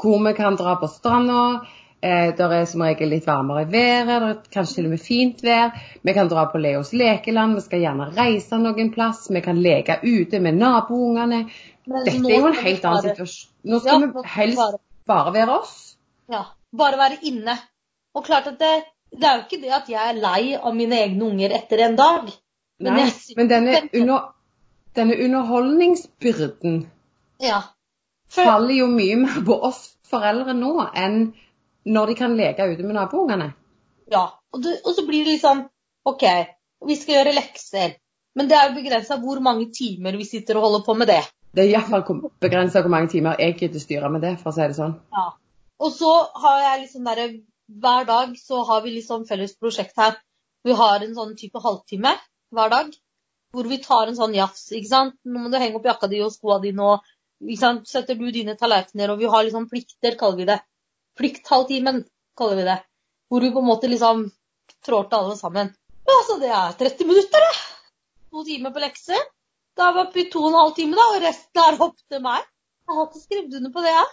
hvor 0.00 0.18
vi 0.24 0.32
kan 0.34 0.56
dra 0.58 0.74
på 0.80 0.88
stranda, 0.90 1.60
eh, 2.02 2.32
det 2.34 2.48
er 2.56 2.66
som 2.66 2.82
regel 2.82 3.12
litt 3.14 3.28
varmere 3.28 3.62
i 3.66 3.70
været, 3.70 4.08
det 4.10 4.16
er 4.32 4.54
kanskje 4.56 4.80
til 4.80 4.88
og 4.88 4.94
med 4.96 5.04
fint 5.04 5.44
vær. 5.46 5.76
Vi 6.02 6.16
kan 6.16 6.32
dra 6.32 6.48
på 6.50 6.58
Leos 6.58 6.90
lekeland, 6.96 7.54
vi 7.54 7.66
skal 7.68 7.84
gjerne 7.84 8.08
reise 8.16 8.58
noen 8.58 8.90
plass, 8.90 9.28
vi 9.30 9.44
kan 9.44 9.62
leke 9.62 10.00
ute 10.02 10.42
med 10.42 10.58
naboungene. 10.58 11.44
Dette 11.86 12.18
er 12.18 12.34
jo 12.40 12.50
en 12.50 12.60
helt 12.64 12.90
annen 12.90 13.06
situasjon. 13.06 13.54
Nå 13.70 13.82
skal 13.84 14.08
vi 14.08 14.26
helst 14.34 14.80
bare 15.06 15.36
være 15.36 15.60
oss. 15.60 15.89
Ja, 16.30 16.44
bare 16.76 16.98
være 16.98 17.18
inne. 17.26 17.56
Og 18.14 18.24
klart 18.26 18.46
at 18.50 18.58
det, 18.60 18.70
det 19.14 19.26
er 19.26 19.36
jo 19.38 19.46
ikke 19.46 19.60
det 19.62 19.72
at 19.74 19.90
jeg 19.90 20.12
er 20.12 20.20
lei 20.22 20.54
av 20.56 20.74
mine 20.76 20.98
egne 21.04 21.26
unger 21.26 21.54
etter 21.58 21.82
en 21.86 21.96
dag. 21.98 22.30
Men 22.80 22.96
Nei, 22.96 23.06
jeg 23.08 23.36
men 23.36 23.50
denne, 23.50 23.80
under, 23.94 24.30
denne 24.96 25.18
underholdningsbyrden 25.24 26.80
Ja. 27.42 27.60
For, 28.30 28.46
faller 28.46 28.76
jo 28.76 28.86
mye 28.86 29.16
mer 29.24 29.40
på 29.46 29.56
oss 29.66 29.82
foreldre 30.10 30.54
nå 30.54 30.74
enn 30.94 31.32
når 31.90 32.12
de 32.12 32.14
kan 32.18 32.36
leke 32.38 32.66
ute 32.70 32.86
med 32.86 32.96
naboungene. 32.98 33.52
ja. 34.12 34.28
Og, 34.50 34.62
det, 34.64 34.80
og 34.82 34.94
så 34.96 35.04
blir 35.06 35.22
det 35.24 35.36
liksom 35.36 35.60
OK, 36.10 36.24
vi 36.86 36.94
skal 36.98 37.20
gjøre 37.20 37.34
lekser. 37.36 37.92
Men 38.34 38.48
det 38.50 38.56
er 38.56 38.68
jo 38.68 38.78
begrensa 38.80 39.18
hvor 39.22 39.38
mange 39.42 39.68
timer 39.74 40.16
vi 40.18 40.26
sitter 40.26 40.58
og 40.58 40.64
holder 40.66 40.82
på 40.86 40.94
med 40.98 41.10
det. 41.10 41.20
Det 41.54 41.64
er 41.64 41.70
iallfall 41.70 42.02
begrensa 42.42 42.82
hvor 42.82 42.90
mange 42.90 43.10
timer 43.12 43.38
jeg 43.38 43.56
gidder 43.60 43.82
styre 43.82 44.10
med 44.10 44.22
det, 44.26 44.32
for 44.40 44.50
å 44.50 44.56
si 44.56 44.66
det 44.66 44.78
sånn. 44.78 44.96
Ja. 45.14 45.28
Og 45.80 45.92
så 45.96 46.10
har 46.42 46.58
jeg 46.64 46.82
liksom 46.84 47.06
derre 47.08 47.28
Hver 47.70 48.06
dag 48.08 48.32
så 48.38 48.64
har 48.66 48.80
vi 48.82 48.96
liksom 48.96 49.28
felles 49.28 49.52
prosjekt 49.56 49.94
her. 50.00 50.16
Vi 50.66 50.74
har 50.74 51.04
en 51.04 51.14
sånn 51.14 51.36
type 51.38 51.60
halvtime 51.62 52.16
hver 52.50 52.72
dag 52.72 52.90
hvor 53.54 53.66
vi 53.70 53.78
tar 53.82 54.08
en 54.08 54.18
sånn 54.18 54.34
jafs. 54.36 54.68
ikke 54.72 54.90
sant? 54.90 55.16
Nå 55.24 55.44
må 55.44 55.50
du 55.50 55.58
henge 55.58 55.78
opp 55.78 55.88
jakka 55.88 56.08
di 56.10 56.20
og 56.22 56.32
skoa 56.34 56.60
dine, 56.62 56.92
og 56.92 57.46
ikke 57.46 57.62
sant? 57.62 57.88
setter 57.90 58.18
du 58.18 58.28
dine 58.34 58.56
tallerkener, 58.58 59.10
og 59.10 59.18
vi 59.22 59.30
har 59.32 59.46
liksom 59.46 59.66
plikter, 59.70 60.16
kaller 60.20 60.38
vi 60.38 60.46
det. 60.52 60.58
Plikthalvtimen, 61.18 62.04
kaller 62.38 62.60
vi 62.60 62.68
det. 62.68 62.78
Hvor 63.30 63.42
vi 63.46 63.50
på 63.54 63.62
en 63.62 63.68
måte 63.70 63.90
liksom 63.90 64.24
trår 64.86 65.10
til 65.10 65.18
alle 65.18 65.36
sammen. 65.38 65.74
Ja, 66.10 66.16
så 66.28 66.38
det 66.42 66.50
er 66.54 66.78
30 66.78 67.10
minutter, 67.10 67.46
det. 67.46 67.66
to 68.30 68.44
timer 68.46 68.74
på 68.74 68.82
lekser. 68.82 69.28
Da 69.76 69.88
er 69.88 69.96
vi 69.96 70.04
oppe 70.04 70.22
i 70.22 70.28
to 70.30 70.42
og 70.44 70.52
en 70.52 70.60
halv 70.60 70.74
time, 70.78 70.98
da, 70.98 71.06
og 71.10 71.22
resten 71.26 71.62
er 71.64 71.84
opp 71.88 71.98
til 72.06 72.22
meg. 72.22 72.46
Jeg 72.86 72.96
har 72.96 73.06
ikke 73.08 73.24
skrevet 73.24 73.58
under 73.58 73.74
på 73.74 73.84
det, 73.84 73.94
jeg. 73.98 74.08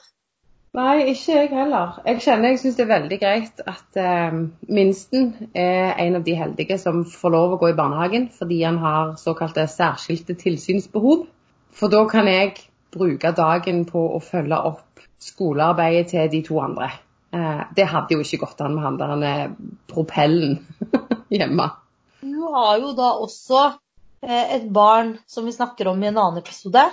Nei, 0.78 1.08
ikke 1.10 1.34
jeg 1.34 1.50
heller. 1.56 1.96
Jeg 2.06 2.22
kjenner 2.22 2.54
jeg 2.54 2.60
syns 2.62 2.76
det 2.78 2.84
er 2.84 2.92
veldig 2.92 3.18
greit 3.22 3.62
at 3.66 3.98
eh, 3.98 4.36
minsten 4.70 5.32
er 5.58 5.96
en 6.04 6.20
av 6.20 6.26
de 6.28 6.36
heldige 6.38 6.78
som 6.82 7.02
får 7.10 7.34
lov 7.34 7.56
å 7.56 7.60
gå 7.64 7.72
i 7.72 7.78
barnehagen 7.78 8.28
fordi 8.36 8.60
han 8.62 8.78
har 8.84 9.16
såkalte 9.18 9.66
særskilte 9.72 10.36
tilsynsbehov. 10.38 11.26
For 11.74 11.94
da 11.94 12.04
kan 12.10 12.30
jeg 12.30 12.54
bruke 12.94 13.32
dagen 13.38 13.86
på 13.90 14.04
å 14.14 14.22
følge 14.22 14.60
opp 14.70 15.02
skolearbeidet 15.24 16.12
til 16.14 16.30
de 16.36 16.44
to 16.46 16.60
andre. 16.62 16.92
Eh, 17.34 17.64
det 17.76 17.90
hadde 17.90 18.14
jo 18.14 18.24
ikke 18.24 18.44
gått 18.46 18.62
an 18.62 18.78
med 18.78 18.86
han 18.86 19.02
der 19.02 19.26
eh, 19.32 19.58
propellen 19.90 20.60
hjemme. 21.34 21.72
Du 22.22 22.54
har 22.54 22.78
jo 22.82 22.94
da 22.98 23.16
også 23.18 23.64
eh, 24.22 24.56
et 24.60 24.70
barn 24.74 25.16
som 25.26 25.50
vi 25.50 25.58
snakker 25.58 25.90
om 25.90 26.04
i 26.04 26.12
en 26.12 26.22
annen 26.22 26.42
episode. 26.44 26.86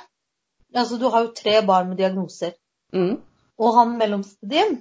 Altså, 0.75 0.99
du 0.99 1.07
har 1.13 1.29
jo 1.29 1.37
tre 1.37 1.61
barn 1.67 1.93
med 1.93 2.01
diagnoser. 2.01 2.57
Mm. 2.97 3.21
Og 3.61 3.77
han 3.77 3.95
mellomste 3.99 4.49
din, 4.51 4.79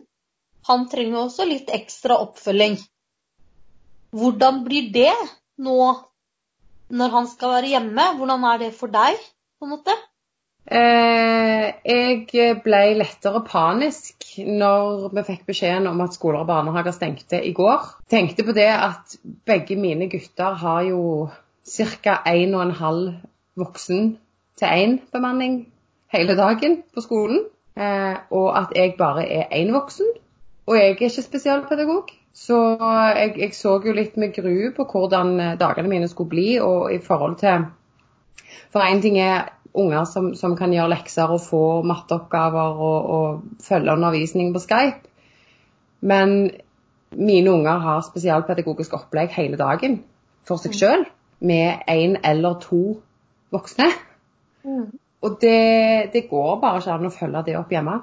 han 0.67 0.87
trenger 0.89 1.17
jo 1.17 1.25
også 1.27 1.45
litt 1.49 1.69
ekstra 1.73 2.17
oppfølging. 2.23 2.77
Hvordan 4.13 4.63
blir 4.65 4.89
det 4.93 5.13
nå 5.61 5.77
når 6.93 7.13
han 7.17 7.29
skal 7.29 7.57
være 7.57 7.73
hjemme? 7.75 8.07
Hvordan 8.17 8.47
er 8.49 8.65
det 8.65 8.73
for 8.77 8.93
deg, 8.93 9.19
på 9.59 9.67
en 9.67 9.73
måte? 9.75 9.95
Eh, 10.63 11.65
jeg 11.83 12.59
ble 12.63 12.81
lettere 12.95 13.41
panisk 13.43 14.23
når 14.39 15.09
vi 15.11 15.23
fikk 15.27 15.43
beskjeden 15.49 15.89
om 15.89 15.99
at 16.05 16.15
skoler 16.15 16.45
og 16.45 16.49
barnehager 16.49 16.95
stengte 16.95 17.41
i 17.43 17.51
går. 17.57 17.89
Tenkte 18.09 18.45
på 18.47 18.55
det 18.55 18.69
at 18.71 19.17
begge 19.45 19.75
mine 19.75 20.07
gutter 20.11 20.55
har 20.63 20.85
jo 20.87 21.03
ca. 21.67 22.21
1,5 22.31 23.03
voksen 23.59 24.15
til 24.59 24.67
én 24.67 24.97
bemanning 25.11 25.65
hele 26.13 26.37
dagen 26.39 26.81
på 26.93 27.03
skolen. 27.03 27.43
Eh, 27.77 28.15
og 28.31 28.49
at 28.59 28.75
jeg 28.75 28.95
bare 28.97 29.25
er 29.25 29.55
én 29.61 29.71
voksen. 29.73 30.05
Og 30.65 30.75
jeg 30.77 30.83
er 30.83 30.95
ikke 30.95 31.09
spesialpedagog. 31.09 32.11
Så 32.33 32.57
jeg, 33.15 33.33
jeg, 33.37 33.53
så 33.53 33.79
jo 33.85 33.93
litt 33.93 34.17
med 34.17 34.33
gru 34.33 34.71
på 34.75 34.85
hvordan 34.89 35.39
eh, 35.39 35.57
dagene 35.59 35.89
mine 35.89 36.07
skulle 36.07 36.29
bli. 36.29 36.47
Og 36.61 36.93
i 36.93 36.99
forhold 37.01 37.37
til 37.41 37.65
For 38.73 38.81
én 38.81 39.01
ting 39.01 39.19
er 39.19 39.49
unger 39.73 40.05
som, 40.05 40.33
som, 40.35 40.55
kan 40.57 40.73
gjøre 40.73 40.89
lekser 40.89 41.29
og 41.29 41.41
få 41.41 41.81
matteoppgaver 41.85 42.77
og, 42.77 43.09
og 43.09 43.43
følge 43.61 43.91
undervisning 43.91 44.53
på 44.53 44.61
Skype. 44.61 45.09
Men 46.01 46.51
mine 47.11 47.51
unger 47.51 47.77
har 47.79 48.01
spesialpedagogisk 48.05 48.93
opplegg 48.93 49.33
hele 49.33 49.57
dagen 49.57 50.03
for 50.47 50.61
seg 50.61 50.75
sjøl, 50.75 51.05
med 51.39 51.85
én 51.89 52.17
eller 52.23 52.59
to 52.61 52.99
voksne. 53.53 53.89
Mm. 54.63 54.91
Og 55.23 55.37
det, 55.41 56.11
det, 56.13 56.27
går 56.29 56.59
bare 56.59 56.81
ikke 56.81 56.97
an 56.97 57.07
å 57.07 57.13
følge 57.13 57.45
det 57.47 57.55
opp 57.59 57.71
hjemme. 57.71 57.95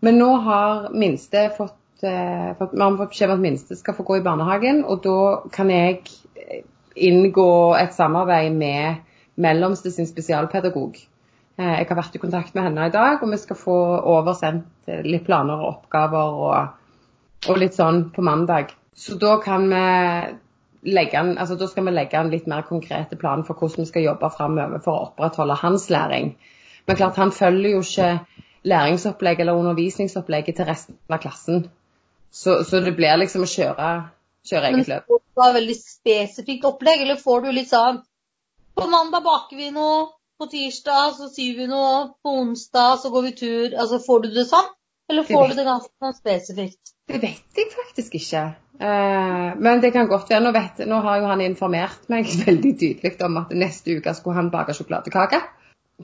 Men 0.00 0.16
nå 0.16 0.30
har 0.46 0.88
minste 0.96 1.50
fått, 1.56 1.76
eh, 2.02 2.56
fått 2.56 2.72
Vi 2.72 2.80
har 2.80 2.96
fått 2.96 3.12
beskjed 3.12 3.30
om 3.30 3.36
at 3.36 3.44
minste 3.44 3.76
skal 3.76 3.96
få 3.98 4.06
gå 4.08 4.16
i 4.20 4.24
barnehagen, 4.24 4.82
og 4.84 5.02
da 5.04 5.18
kan 5.52 5.70
jeg 5.72 6.00
eh, 6.40 6.64
inngå 6.96 7.76
et 7.76 7.92
samarbeid 7.94 8.56
med 8.56 9.04
mellomste 9.40 9.92
sin 9.92 10.08
spesialpedagog. 10.08 10.96
Eh, 11.60 11.74
jeg 11.82 11.88
har 11.90 12.00
vært 12.00 12.16
i 12.16 12.22
kontakt 12.22 12.56
med 12.56 12.70
henne 12.70 12.88
i 12.88 12.94
dag, 12.94 13.20
og 13.20 13.32
vi 13.34 13.40
skal 13.40 13.60
få 13.60 13.78
oversendt 14.00 14.94
litt 15.04 15.26
planer 15.28 15.60
og 15.60 15.74
oppgaver 15.74 16.40
og, 16.46 17.50
og 17.50 17.60
litt 17.60 17.76
sånn 17.76 18.06
på 18.14 18.24
mandag. 18.24 18.72
Så 18.96 19.20
da 19.20 19.36
kan 19.44 19.68
vi 19.68 19.84
en, 20.84 21.38
altså 21.38 21.56
Da 21.56 21.66
skal 21.66 21.84
vi 21.84 21.90
legge 21.90 22.18
en 22.18 22.30
litt 22.30 22.46
mer 22.46 22.62
konkrete 22.62 23.16
plan 23.16 23.44
for 23.44 23.54
hvordan 23.54 23.84
vi 23.84 23.88
skal 23.88 24.02
jobbe 24.02 24.30
framover 24.30 24.80
for 24.84 24.92
å 24.92 25.08
opprettholde 25.10 25.54
hans 25.60 25.90
læring. 25.90 26.36
Men 26.86 26.96
klart, 26.96 27.16
han 27.16 27.32
følger 27.32 27.70
jo 27.70 27.80
ikke 27.80 28.18
læringsopplegget 28.64 29.40
eller 29.40 29.58
undervisningsopplegget 29.58 30.56
til 30.56 30.64
resten 30.66 30.96
av 31.08 31.20
klassen. 31.20 31.68
Så, 32.30 32.64
så 32.64 32.80
det 32.80 32.94
blir 32.96 33.16
liksom 33.18 33.44
å 33.44 33.50
kjøre, 33.50 33.90
kjøre 34.46 34.70
eget 34.70 34.88
løp. 34.88 35.10
Men 35.10 35.20
får 35.34 35.52
du 35.52 35.58
veldig 35.58 35.76
spesifikt 35.76 36.64
opplegg, 36.64 37.04
eller 37.04 37.20
får 37.20 37.44
du 37.44 37.52
litt 37.52 37.70
sånn 37.70 38.00
På 38.74 38.86
mandag 38.88 39.24
baker 39.24 39.56
vi 39.58 39.70
noe, 39.74 40.08
på 40.40 40.46
tirsdag 40.48 41.16
så 41.18 41.28
syr 41.28 41.56
vi 41.58 41.66
noe, 41.68 42.14
på 42.22 42.36
onsdag 42.42 43.00
så 43.02 43.10
går 43.12 43.26
vi 43.28 43.32
tur. 43.36 43.74
Altså 43.76 43.98
Får 44.00 44.22
du 44.24 44.30
det 44.34 44.46
sånn? 44.48 44.70
Eller 45.10 45.26
får 45.26 45.48
du 45.48 45.54
det 45.58 45.66
ganske 45.66 45.90
sånn 45.98 46.16
spesifikt? 46.16 46.92
Det 47.10 47.18
vet 47.18 47.58
jeg 47.58 47.70
faktisk 47.74 48.14
ikke. 48.20 48.42
Uh, 48.80 49.56
men 49.60 49.80
det 49.82 49.90
kan 49.92 50.08
godt 50.08 50.30
være. 50.30 50.44
Nå, 50.44 50.52
vet, 50.56 50.82
nå, 50.88 51.00
har 51.04 51.20
jo 51.20 51.30
han 51.30 51.42
informert 51.44 52.06
meg 52.12 52.28
veldig 52.46 52.74
tydelig 52.80 53.16
om 53.26 53.40
at 53.42 53.56
neste 53.58 53.98
uke 53.98 54.14
skulle 54.16 54.38
han 54.38 54.52
bake 54.52 54.76
sjokoladekake. 54.76 55.40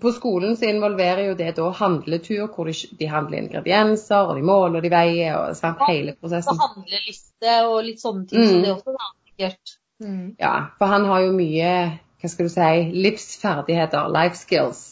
På 0.01 0.13
skolen 0.13 0.59
så 0.61 0.69
involverer 0.69 1.31
jo 1.31 1.37
det 1.39 1.55
da 1.57 1.71
handletur, 1.79 2.51
hvor 2.53 2.69
de, 2.69 2.75
de 2.99 3.07
handler 3.09 3.39
ingredienser, 3.39 4.29
og 4.29 4.37
de 4.37 4.43
måler 4.45 4.83
og 4.83 4.85
de 4.85 4.91
veier, 4.93 5.39
og 5.39 5.57
sant, 5.57 5.81
hele 5.89 6.13
prosessen. 6.19 6.53
Og 6.53 6.75
handleliste 6.75 7.55
og 7.71 7.79
litt 7.87 8.03
sånne 8.03 8.27
ting, 8.29 8.43
mm. 8.43 8.51
så 8.51 8.59
det 8.61 8.75
også 8.75 8.97
da, 8.99 9.09
sikkert. 9.31 9.79
Mm. 10.05 10.27
Ja, 10.43 10.53
for 10.77 10.93
han 10.93 11.09
har 11.09 11.23
jo 11.25 11.33
mye, 11.39 11.73
hva 12.21 12.29
skal 12.29 12.51
du 12.51 12.53
si, 12.53 12.69
livsferdigheter, 13.07 14.13
life 14.13 14.37
skills, 14.37 14.83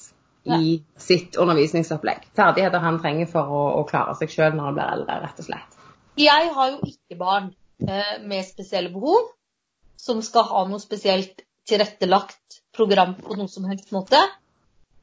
i 0.45 0.75
sitt 1.01 1.37
undervisningsopplegg. 1.41 2.27
Ferdigheter 2.37 2.83
han 2.85 3.01
trenger 3.01 3.29
for 3.31 3.49
å, 3.49 3.63
å 3.81 3.85
klare 3.89 4.15
seg 4.19 4.33
sjøl 4.33 4.53
når 4.57 4.69
han 4.69 4.77
blir 4.77 4.93
eldre, 4.99 5.17
rett 5.25 5.41
og 5.41 5.49
slett. 5.49 5.79
Jeg 6.21 6.51
har 6.55 6.71
jo 6.75 6.91
ikke 6.91 7.19
barn 7.19 7.49
eh, 7.89 8.17
med 8.23 8.47
spesielle 8.47 8.93
behov 8.93 9.33
som 9.99 10.21
skal 10.23 10.47
ha 10.51 10.65
noe 10.69 10.83
spesielt 10.83 11.43
tilrettelagt 11.69 12.61
program 12.77 13.17
på 13.17 13.39
noen 13.39 13.51
som 13.51 13.65
helst 13.71 13.91
måte. 13.95 14.21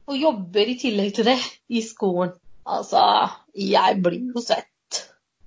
Og 0.10 0.20
jobber 0.20 0.70
i 0.70 0.78
tillegg 0.80 1.16
til 1.18 1.28
det 1.32 1.40
i 1.74 1.82
skolen. 1.86 2.36
Altså, 2.62 3.02
jeg 3.58 3.98
blir 4.04 4.36
jo 4.36 4.44
svett. 4.44 5.02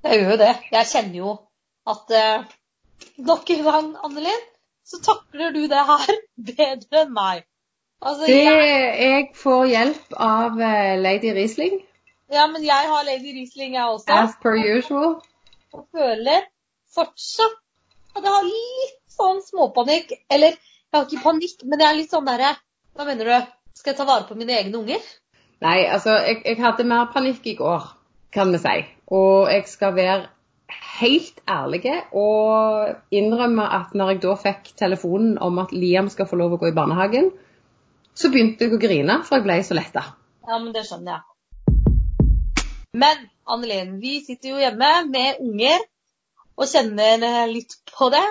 Jeg 0.05 0.21
gjør 0.21 0.35
jo 0.35 0.41
det. 0.43 0.53
Jeg 0.75 0.91
kjenner 0.91 1.19
jo 1.21 1.35
at 1.89 2.15
eh, 2.19 2.47
nok 3.25 3.51
en 3.55 3.65
gang, 3.69 3.91
Annelin, 4.05 4.47
så 4.85 5.01
takler 5.05 5.55
du 5.55 5.63
det 5.71 5.85
her 5.89 6.15
bedre 6.51 7.05
enn 7.05 7.15
meg. 7.15 7.45
Altså, 8.03 8.27
det, 8.27 8.41
jeg, 8.43 8.89
jeg, 9.01 9.29
får 9.39 9.67
hjelp 9.71 10.17
av 10.21 10.59
uh, 10.59 10.95
lady 11.01 11.31
Riesling. 11.37 11.79
Ja, 12.33 12.49
men 12.51 12.65
jeg 12.67 12.91
har 12.91 13.07
lady 13.07 13.33
Riesling, 13.37 13.77
jeg 13.77 13.85
også. 13.85 14.11
As 14.13 14.35
per 14.43 14.59
usual 14.59 15.21
og 15.75 15.87
føler 15.91 16.47
fortsatt 16.95 17.59
at 18.15 18.23
jeg 18.23 18.31
har 18.37 18.47
litt 18.47 19.01
sånn 19.11 19.43
småpanikk. 19.43 20.15
Eller 20.31 20.55
jeg 20.55 20.95
har 20.95 21.09
ikke 21.09 21.25
panikk, 21.25 21.65
men 21.67 21.83
jeg 21.83 21.91
er 21.91 21.99
litt 21.99 22.15
sånn 22.15 22.29
derre 22.29 22.55
Hva 22.95 23.07
mener 23.09 23.31
du? 23.31 23.53
Skal 23.75 23.91
jeg 23.91 23.99
ta 23.99 24.07
vare 24.07 24.29
på 24.29 24.37
mine 24.39 24.55
egne 24.55 24.79
unger? 24.79 25.03
Nei, 25.65 25.81
altså 25.91 26.15
jeg, 26.23 26.45
jeg 26.47 26.61
hadde 26.63 26.87
mer 26.87 27.09
panikk 27.11 27.47
i 27.51 27.57
går, 27.59 27.89
kan 28.35 28.53
vi 28.55 28.61
si. 28.63 28.75
Og 29.11 29.51
jeg 29.51 29.65
skal 29.67 29.97
være 29.97 30.21
helt 31.01 31.41
ærlig 31.51 31.83
og 32.15 33.15
innrømme 33.15 33.67
at 33.79 33.97
når 33.99 34.13
jeg 34.13 34.21
da 34.23 34.37
fikk 34.39 34.71
telefonen 34.79 35.35
om 35.43 35.59
at 35.63 35.75
Liam 35.75 36.07
skal 36.13 36.29
få 36.31 36.39
lov 36.39 36.55
å 36.55 36.61
gå 36.63 36.71
i 36.71 36.77
barnehagen, 36.77 37.33
så 38.15 38.31
begynte 38.31 38.67
jeg 38.67 38.75
å 38.75 38.81
grine, 38.81 39.19
for 39.27 39.39
jeg 39.39 39.47
ble 39.47 39.59
så 39.67 39.77
letta. 39.77 40.05
Ja, 40.47 40.59
men 40.59 40.73
det 40.75 40.85
skjønner 40.89 41.17
jeg. 41.17 41.23
Men 42.95 43.27
Annelien, 43.51 43.97
vi 44.01 44.21
sitter 44.25 44.55
jo 44.55 44.61
hjemme 44.63 44.91
med 45.11 45.41
unger 45.43 45.83
og 46.55 46.69
kjenner 46.71 47.49
litt 47.51 47.75
på 47.91 48.09
det. 48.15 48.25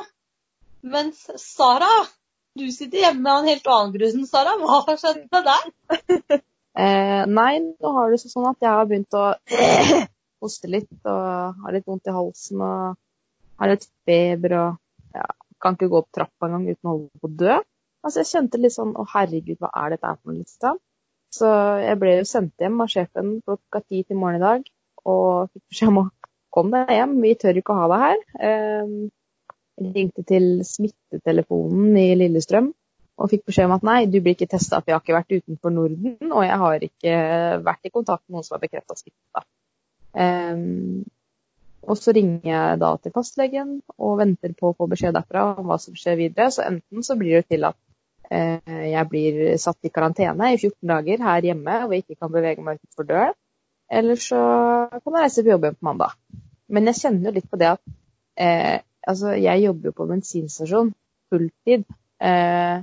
Mens 0.88 1.26
Sara, 1.40 1.92
du 2.60 2.66
sitter 2.72 3.04
hjemme 3.08 3.30
av 3.32 3.44
en 3.44 3.52
helt 3.52 3.68
annen 3.68 3.94
grunn. 3.96 4.26
Sara, 4.30 4.56
hva 4.62 4.80
har 4.88 5.00
skjedd 5.02 5.22
med 5.34 5.50
deg? 5.50 6.40
eh, 6.80 7.24
nei, 7.28 7.52
nå 7.68 7.94
har 7.98 8.12
det 8.14 8.22
sånn 8.24 8.48
at 8.50 8.64
jeg 8.64 8.72
har 8.72 8.88
begynt 8.90 9.20
å 9.20 9.26
hoste 10.44 10.72
litt 10.72 11.12
og 11.12 11.60
har 11.64 11.76
litt 11.76 11.88
vondt 11.88 12.08
i 12.08 12.16
halsen 12.16 12.64
og 12.64 12.96
har 13.60 13.74
litt 13.74 13.88
feber 14.08 14.58
og 14.60 15.16
ja, 15.16 15.28
kan 15.64 15.76
ikke 15.78 15.92
gå 15.92 16.02
opp 16.02 16.12
trappa 16.16 16.48
engang 16.50 16.70
uten 16.72 16.88
å 16.90 16.96
holde 16.96 17.22
på 17.24 17.32
å 17.32 17.38
dø. 17.44 17.60
Altså, 18.04 18.20
jeg 18.22 18.32
kjente 18.34 18.60
litt 18.60 18.76
sånn 18.76 18.92
Å, 19.00 19.06
herregud, 19.14 19.60
hva 19.64 19.72
er 19.84 19.96
dette 19.96 20.12
for 20.20 20.34
noe? 20.34 20.44
Liksom? 20.44 20.80
Så 21.34 21.50
jeg 21.82 21.98
ble 22.02 22.18
jo 22.20 22.30
sendt 22.30 22.62
hjem 22.62 22.82
av 22.84 22.92
sjefen 22.92 23.38
klokka 23.46 23.82
ti 23.88 24.04
til 24.06 24.20
morgen 24.20 24.38
i 24.38 24.44
dag 24.44 24.68
og 25.10 25.50
fikk 25.50 25.64
beskjed 25.72 25.90
om 25.90 26.00
å 26.04 26.10
komme 26.54 26.84
deg 26.84 27.00
hjem, 27.00 27.16
vi 27.24 27.32
tør 27.42 27.60
ikke 27.60 27.74
å 27.74 27.78
ha 27.80 27.88
deg 27.90 28.04
her. 28.04 28.20
Ehm, 28.50 28.94
jeg 29.82 29.94
ringte 29.96 30.24
til 30.30 30.46
smittetelefonen 30.68 31.98
i 31.98 32.06
Lillestrøm 32.20 32.70
og 33.24 33.32
fikk 33.32 33.48
beskjed 33.50 33.68
om 33.70 33.74
at 33.76 33.88
nei, 33.88 33.98
du 34.10 34.20
blir 34.20 34.38
ikke 34.38 34.52
testa, 34.52 34.80
for 34.80 34.92
jeg 34.92 34.96
har 34.96 35.02
ikke 35.02 35.18
vært 35.18 35.36
utenfor 35.40 35.74
Norden, 35.74 36.30
og 36.30 36.46
jeg 36.46 36.60
har 36.62 36.86
ikke 36.88 37.18
vært 37.66 37.90
i 37.90 37.94
kontakt 37.94 38.24
med 38.28 38.38
noen 38.38 38.46
som 38.46 38.56
har 38.56 38.64
bekrefta 38.64 38.98
smitta. 38.98 39.44
Um, 40.14 41.04
og 41.84 41.98
så 42.00 42.14
ringer 42.16 42.46
jeg 42.48 42.80
da 42.82 42.92
til 43.02 43.14
fastlegen 43.16 43.74
og 43.98 44.20
venter 44.22 44.54
på 44.58 44.70
å 44.70 44.78
få 44.78 44.88
beskjed 44.92 45.18
derfra 45.18 45.50
om 45.58 45.68
hva 45.70 45.80
som 45.82 45.98
skjer 45.98 46.20
videre. 46.22 46.52
Så 46.54 46.66
enten 46.66 47.06
så 47.06 47.18
blir 47.20 47.42
det 47.42 47.50
til 47.54 47.66
at 47.70 47.78
Eh, 47.78 47.93
jeg 48.34 49.10
blir 49.12 49.42
satt 49.62 49.86
i 49.86 49.92
karantene 49.94 50.54
i 50.54 50.58
14 50.58 50.90
dager 50.90 51.26
her 51.28 51.48
hjemme 51.50 51.76
og 51.88 51.96
ikke 51.98 52.18
kan 52.18 52.32
bevege 52.34 52.64
meg 52.66 52.80
utenfor 52.82 53.08
døren. 53.10 53.36
Eller 53.94 54.18
så 54.18 54.40
kan 54.94 55.18
jeg 55.18 55.26
reise 55.28 55.44
på 55.44 55.54
jobb 55.54 55.68
igjen 55.68 55.78
på 55.78 55.88
mandag. 55.90 56.16
Men 56.74 56.90
jeg 56.90 57.00
kjenner 57.02 57.30
jo 57.30 57.36
litt 57.36 57.50
på 57.52 57.60
det 57.62 57.70
at 57.76 57.84
eh, 58.42 58.80
altså 59.08 59.36
jeg 59.38 59.66
jobber 59.66 59.92
jo 59.92 59.98
på 60.00 60.08
bensinstasjon 60.10 60.94
fulltid. 61.30 61.86
Eh, 62.24 62.82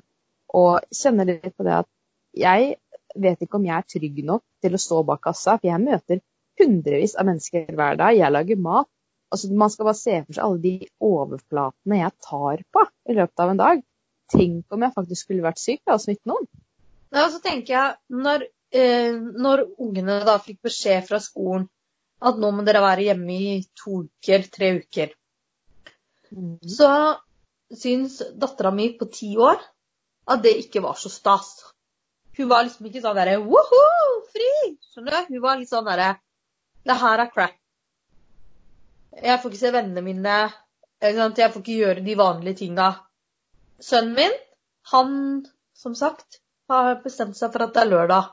Og 0.51 0.95
kjenner 0.95 1.29
litt 1.29 1.55
på 1.55 1.67
det 1.67 1.77
at 1.83 1.89
jeg 2.37 2.75
vet 3.19 3.43
ikke 3.43 3.59
om 3.59 3.67
jeg 3.67 3.77
er 3.77 3.89
trygg 3.91 4.23
nok 4.27 4.43
til 4.63 4.75
å 4.75 4.81
stå 4.83 5.03
bak 5.07 5.23
kassa, 5.23 5.57
for 5.59 5.69
jeg 5.69 5.83
møter 5.83 6.23
hundrevis 6.61 7.17
av 7.19 7.29
mennesker 7.29 7.71
hver 7.75 7.99
dag. 8.01 8.17
Jeg 8.19 8.35
lager 8.35 8.59
mat. 8.61 8.89
Altså, 9.31 9.51
man 9.55 9.71
skal 9.71 9.87
bare 9.87 9.99
se 9.99 10.17
for 10.25 10.35
seg 10.37 10.45
alle 10.45 10.63
de 10.65 10.75
overflatene 11.07 12.01
jeg 12.01 12.17
tar 12.27 12.65
på 12.75 12.85
i 13.07 13.17
løpet 13.19 13.45
av 13.45 13.53
en 13.53 13.61
dag. 13.61 13.85
Tenk 14.31 14.75
om 14.75 14.85
jeg 14.87 14.95
faktisk 14.95 15.27
skulle 15.27 15.45
vært 15.45 15.61
syk 15.61 15.81
da, 15.85 15.97
og 15.97 16.03
smitt 16.03 16.23
noen. 16.29 16.47
Ja, 17.11 17.27
så 17.33 17.41
tenker 17.43 17.75
jeg, 17.75 17.97
når, 18.15 18.45
eh, 18.71 19.17
når 19.17 19.65
ungene 19.83 20.21
da 20.27 20.37
fikk 20.43 20.61
beskjed 20.69 21.09
fra 21.09 21.19
skolen 21.23 21.67
at 22.21 22.39
nå 22.39 22.51
må 22.53 22.63
dere 22.67 22.83
være 22.85 23.09
hjemme 23.09 23.35
i 23.35 23.57
to 23.81 24.05
uker, 24.05 24.47
tre 24.53 24.71
uker, 24.83 25.15
så 26.77 26.91
syns 27.75 28.21
dattera 28.39 28.71
mi 28.75 28.91
på 28.99 29.09
ti 29.11 29.33
år 29.41 29.59
at 30.31 30.43
det 30.45 30.55
ikke 30.63 30.83
var 30.85 30.99
så 31.01 31.11
stas. 31.11 31.51
Hun 32.39 32.51
var 32.51 32.65
liksom 32.67 32.87
ikke 32.87 33.03
sånn 33.03 33.19
derre 33.19 33.41
woho, 33.43 33.85
fri! 34.31 34.51
Skjønner 34.93 35.27
du? 35.27 35.35
Hun 35.35 35.45
var 35.45 35.59
litt 35.59 35.71
sånn 35.73 35.89
derre 35.89 36.15
Det 36.87 36.97
her 36.97 37.21
er 37.21 37.31
crap. 37.35 37.57
Jeg 39.21 39.41
får 39.43 39.51
ikke 39.51 39.61
se 39.61 39.73
vennene 39.75 40.03
mine. 40.05 40.37
Jeg 41.03 41.17
får 41.19 41.61
ikke 41.61 41.81
gjøre 41.83 42.05
de 42.07 42.15
vanlige 42.17 42.61
tinga. 42.63 42.93
Sønnen 43.81 44.15
min, 44.17 44.37
han 44.93 45.13
som 45.77 45.95
sagt, 45.97 46.41
har 46.71 47.01
bestemt 47.05 47.39
seg 47.39 47.53
for 47.53 47.67
at 47.67 47.75
det 47.75 47.83
er 47.83 47.91
lørdag. 47.91 48.33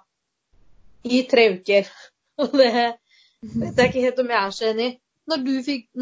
I 1.07 1.23
tre 1.31 1.49
uker. 1.55 1.91
Og 2.41 2.57
det 2.59 2.71
vet 2.73 3.77
jeg 3.79 3.89
ikke 3.89 4.03
helt 4.03 4.19
om 4.23 4.33
jeg 4.33 4.41
er 4.41 4.55
så 4.55 4.67
enig 4.71 4.89
i. 4.89 4.97
Når 5.27 5.41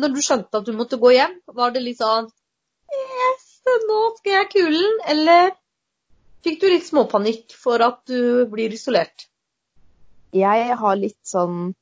når 0.01 0.11
du 0.13 0.21
skjønte 0.21 0.59
at 0.59 0.65
du 0.65 0.73
måtte 0.77 0.99
gå 1.01 1.11
hjem, 1.15 1.39
var 1.57 1.71
det 1.73 1.81
litt 1.81 2.01
sånn 2.01 2.27
Yes, 2.95 3.45
nå 3.89 4.01
skal 4.19 4.35
jeg 4.35 4.51
kulen. 4.53 4.99
Eller 5.09 5.55
fikk 6.45 6.59
du 6.61 6.67
litt 6.69 6.85
småpanikk 6.85 7.55
for 7.57 7.81
at 7.81 8.03
du 8.09 8.45
blir 8.51 8.73
isolert? 8.73 9.27
Jeg 10.35 10.77
har 10.81 10.95
litt 10.99 11.21
sånn 11.25 11.73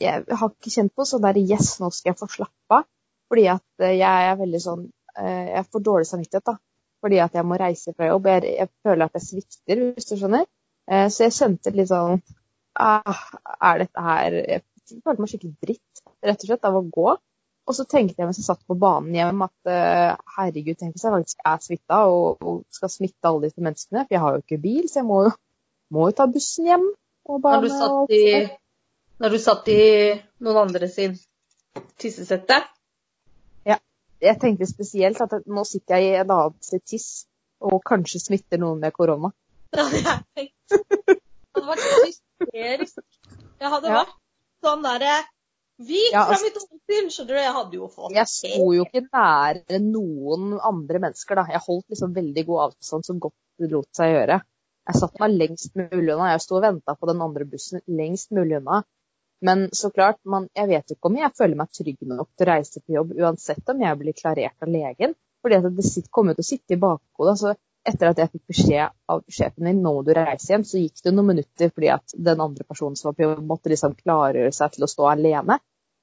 Jeg 0.00 0.24
har 0.28 0.50
ikke 0.50 0.72
kjent 0.72 0.94
på 0.96 1.06
sånn 1.08 1.24
der 1.24 1.40
Yes, 1.40 1.78
nå 1.80 1.92
skal 1.94 2.12
jeg 2.12 2.20
få 2.20 2.28
slappe 2.36 2.80
av. 2.80 2.88
Fordi 3.30 3.46
at 3.52 3.84
eh, 3.84 3.96
jeg 4.00 4.28
er 4.32 4.40
veldig 4.40 4.60
sånn 4.60 4.84
eh, 5.16 5.46
Jeg 5.54 5.68
får 5.70 5.86
dårlig 5.86 6.08
samvittighet, 6.10 6.46
da. 6.52 6.56
Fordi 7.00 7.20
at 7.24 7.36
jeg 7.36 7.46
må 7.48 7.56
reise 7.60 7.94
fra 7.96 8.10
jobb. 8.10 8.28
Jeg, 8.28 8.54
jeg 8.58 8.70
føler 8.84 9.08
at 9.08 9.16
jeg 9.16 9.26
svikter, 9.26 9.82
hvis 9.94 10.10
du 10.10 10.16
skjønner. 10.20 10.46
Eh, 10.90 11.08
Så 11.08 11.26
jeg 11.26 11.36
kjente 11.36 11.72
litt 11.74 11.90
sånn 11.90 12.20
ah, 12.80 13.24
Er 13.62 13.82
dette 13.84 14.04
her 14.04 14.36
Jeg 14.38 14.62
følte 15.04 15.22
meg 15.22 15.30
skikkelig 15.30 15.52
dritt, 15.62 16.00
rett 16.26 16.44
og 16.44 16.48
slett, 16.50 16.64
av 16.66 16.78
å 16.80 16.86
gå. 16.86 17.12
Og 17.70 17.76
så 17.76 17.84
tenkte 17.86 18.18
jeg 18.18 18.26
mens 18.26 18.40
jeg 18.40 18.48
satt 18.48 18.64
på 18.66 18.74
banen 18.80 19.14
hjem 19.14 19.44
at 19.46 19.70
eh, 19.70 20.16
herregud, 20.36 20.78
tenk 20.80 20.96
hvis 20.96 21.04
jeg 21.06 21.14
faktisk 21.14 21.44
er 21.46 21.60
smitta 21.62 22.00
og, 22.10 22.40
og 22.42 22.64
skal 22.74 22.90
smitte 22.90 23.30
alle 23.30 23.46
disse 23.46 23.62
menneskene. 23.62 24.02
For 24.08 24.16
jeg 24.16 24.24
har 24.24 24.34
jo 24.34 24.42
ikke 24.42 24.58
bil, 24.64 24.88
så 24.90 25.00
jeg 25.00 25.06
må 25.06 25.20
jo, 25.28 25.36
må 25.94 26.08
jo 26.10 26.16
ta 26.18 26.26
bussen 26.32 26.66
hjem. 26.66 26.88
Og 27.30 27.46
Når 27.46 27.62
du 27.62 27.70
satt 27.70 28.14
i, 28.16 28.24
når 29.22 29.36
du 29.36 29.38
satt 29.44 29.70
i 29.70 29.80
noen 30.42 30.60
andre 30.64 30.88
sin 30.90 31.14
tissesette? 32.00 32.58
Jeg 34.20 34.38
tenkte 34.40 34.66
spesielt 34.68 35.20
at 35.24 35.32
nå 35.48 35.64
sitter 35.64 35.96
jeg 36.00 36.12
i 36.12 36.20
en 36.20 36.30
annen 36.34 36.80
tiss 36.84 37.26
og 37.60 37.80
kanskje 37.88 38.20
smitter 38.20 38.60
noen 38.60 38.80
med 38.80 38.92
korona. 38.96 39.30
Det 39.72 39.80
hadde 39.84 40.00
jeg 40.04 40.24
tenkt. 40.36 40.78
Det 41.56 41.64
vært 41.66 41.84
hysterisk. 42.06 43.02
Jeg 43.60 43.70
hadde 43.74 43.88
Ja. 43.92 44.00
vært 44.02 44.16
sånn 44.64 44.82
derre 44.86 45.18
Vik 45.80 46.12
Ja, 46.12 46.26
fra 46.26 46.34
altså- 46.34 46.44
mitt 46.44 46.56
åsyn! 46.60 47.06
Skjønner 47.08 47.28
du? 47.28 47.34
Jeg 47.40 47.52
hadde 47.56 47.76
jo 47.78 47.86
fått 47.88 48.12
Jeg 48.12 48.28
sto 48.28 48.66
jo 48.76 48.84
ikke 48.84 49.00
nære 49.06 49.78
noen 49.80 50.58
andre 50.60 50.98
mennesker, 51.06 51.38
da. 51.40 51.44
Jeg 51.48 51.62
holdt 51.64 51.86
liksom 51.88 52.12
veldig 52.14 52.44
god 52.46 52.60
avstand 52.66 53.06
så 53.06 53.14
godt 53.18 53.32
det 53.58 53.70
lot 53.72 53.88
seg 53.96 54.12
gjøre. 54.12 54.40
Jeg 54.90 55.00
satt 55.00 55.16
meg 55.22 55.30
lengst 55.38 55.72
mulig 55.80 56.12
unna. 56.12 56.32
Jeg 56.34 56.42
sto 56.44 56.56
og 56.58 56.62
venta 56.66 56.94
på 57.00 57.08
den 57.08 57.22
andre 57.24 57.46
bussen 57.48 57.80
lengst 57.88 58.30
mulig 58.36 58.58
unna. 58.60 58.82
Men 59.40 59.68
så 59.72 59.88
klart, 59.90 60.20
man, 60.28 60.48
jeg 60.56 60.68
vet 60.68 60.92
ikke 60.92 61.08
om 61.08 61.16
jeg 61.16 61.32
føler 61.38 61.56
meg 61.56 61.72
trygg 61.72 62.04
nok 62.04 62.28
til 62.36 62.46
å 62.46 62.50
reise 62.50 62.82
på 62.82 62.96
jobb, 62.98 63.14
uansett 63.16 63.72
om 63.72 63.80
jeg 63.80 63.98
blir 64.00 64.16
klarert 64.16 64.66
av 64.66 64.72
legen. 64.72 65.16
At 65.40 65.64
det 65.64 66.02
kommer 66.12 66.36
til 66.36 66.44
å 66.44 66.50
sitte 66.50 66.76
i 66.76 66.80
bakhodet. 66.80 67.32
Altså, 67.32 67.54
etter 67.88 68.10
at 68.10 68.18
jeg 68.20 68.30
fikk 68.34 68.52
beskjed 68.52 68.92
av 69.08 69.22
sjefen 69.32 69.64
min 69.64 69.80
nå 69.80 69.94
må 69.96 70.02
du 70.04 70.12
reise 70.16 70.52
hjem, 70.52 70.66
så 70.68 70.82
gikk 70.82 71.00
det 71.04 71.14
noen 71.14 71.30
minutter 71.32 71.72
fordi 71.72 71.88
at 71.94 72.14
den 72.28 72.42
andre 72.44 72.66
personen 72.68 72.98
som 72.98 73.08
var 73.08 73.16
på 73.16 73.24
jobb, 73.24 73.40
måtte 73.48 73.72
liksom 73.72 73.96
klargjøre 74.02 74.52
seg 74.52 74.74
til 74.76 74.84
å 74.84 74.90
stå 74.90 75.08
alene. 75.14 75.56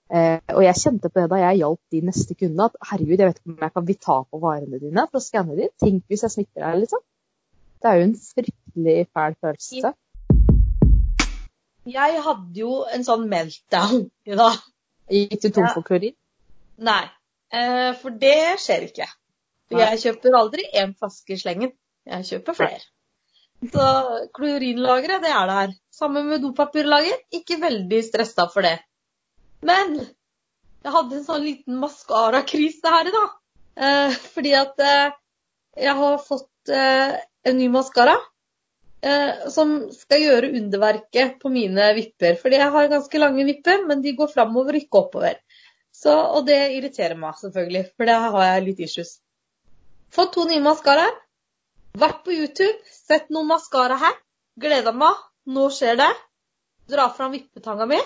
Eh, 0.08 0.40
og 0.56 0.64
jeg 0.64 0.80
kjente 0.80 1.12
på 1.12 1.20
det 1.20 1.30
da 1.34 1.42
jeg 1.42 1.60
hjalp 1.62 1.82
de 1.94 2.02
neste 2.08 2.38
kundene, 2.40 2.70
at 2.72 2.92
herregud, 2.92 3.20
jeg 3.20 3.30
vet 3.30 3.42
ikke 3.42 3.54
om 3.54 3.64
jeg 3.68 3.76
kan 3.76 3.88
vi 3.92 3.98
ta 4.08 4.18
på 4.24 4.42
varene 4.42 4.82
dine 4.82 5.06
for 5.12 5.20
å 5.20 5.26
skanne 5.28 5.60
de. 5.60 5.70
Tenk 5.84 6.10
hvis 6.10 6.26
jeg 6.26 6.34
smitter 6.34 6.66
deg, 6.66 6.82
liksom. 6.86 7.04
Det 7.78 7.90
er 7.90 8.00
jo 8.00 8.06
en 8.08 8.18
fryktelig 8.18 9.00
fæl 9.14 9.38
følelse. 9.44 9.94
Jeg 11.88 12.22
hadde 12.24 12.60
jo 12.60 12.82
en 12.92 13.06
sånn 13.08 13.28
meltdown 13.32 14.08
i 14.30 14.36
dag. 14.40 14.60
Gikk 15.14 15.40
du 15.46 15.50
tom 15.56 15.70
for 15.72 15.86
klorin? 15.88 16.16
Nei, 16.84 17.06
eh, 17.56 17.94
for 18.02 18.16
det 18.24 18.58
skjer 18.64 18.90
ikke. 18.90 19.08
Jeg 19.78 20.00
kjøper 20.04 20.36
aldri 20.40 20.68
én 20.80 20.94
flaske 20.96 21.36
i 21.36 21.40
slengen. 21.40 21.74
Jeg 22.08 22.28
kjøper 22.28 22.56
flere. 22.56 22.84
Så 23.74 23.88
klorinlageret, 24.38 25.24
det 25.24 25.32
er 25.34 25.50
det 25.50 25.58
her. 25.58 25.74
Sammen 25.92 26.28
med 26.30 26.44
dopapirlager. 26.46 27.18
Ikke 27.36 27.58
veldig 27.60 28.04
stressa 28.06 28.46
for 28.54 28.68
det. 28.68 28.78
Men 29.66 29.98
jeg 29.98 30.94
hadde 30.94 31.18
en 31.18 31.26
sånn 31.26 31.44
liten 31.44 31.80
maskarakrise 31.82 32.94
her 32.94 33.10
i 33.10 33.16
dag. 33.16 33.34
Eh, 33.78 34.18
fordi 34.36 34.54
at 34.58 34.80
eh, 34.86 35.18
jeg 35.88 35.96
har 36.00 36.20
fått 36.24 36.72
eh, 36.74 37.18
en 37.48 37.58
ny 37.60 37.68
maskara 37.74 38.16
som 39.54 39.78
skal 39.94 40.24
gjøre 40.24 40.52
underverket 40.60 41.38
på 41.42 41.52
mine 41.54 41.92
vipper. 41.98 42.38
Fordi 42.42 42.60
jeg 42.60 42.74
har 42.74 42.92
ganske 42.92 43.22
lange 43.22 43.46
vipper, 43.48 43.86
men 43.88 44.04
de 44.04 44.16
går 44.18 44.32
framover 44.34 44.80
ikke 44.80 45.02
oppover. 45.04 45.40
Så, 45.98 46.14
og 46.14 46.46
det 46.50 46.60
irriterer 46.76 47.18
meg 47.18 47.40
selvfølgelig, 47.40 47.88
for 47.98 48.10
det 48.10 48.18
har 48.24 48.44
jeg 48.48 48.66
litt 48.68 48.84
issues. 48.86 49.16
Fått 50.14 50.36
to 50.36 50.46
nye 50.50 50.64
maskaraer. 50.64 51.16
Vært 51.98 52.22
på 52.26 52.36
YouTube, 52.36 52.76
sett 52.94 53.32
noen 53.34 53.50
maskara 53.50 53.98
her. 54.02 54.18
Gleda 54.62 54.94
meg. 54.94 55.18
Nå 55.50 55.70
skjer 55.74 55.98
det. 55.98 56.10
Dra 56.92 57.08
fram 57.16 57.34
vippetanga 57.34 57.88
mi, 57.90 57.98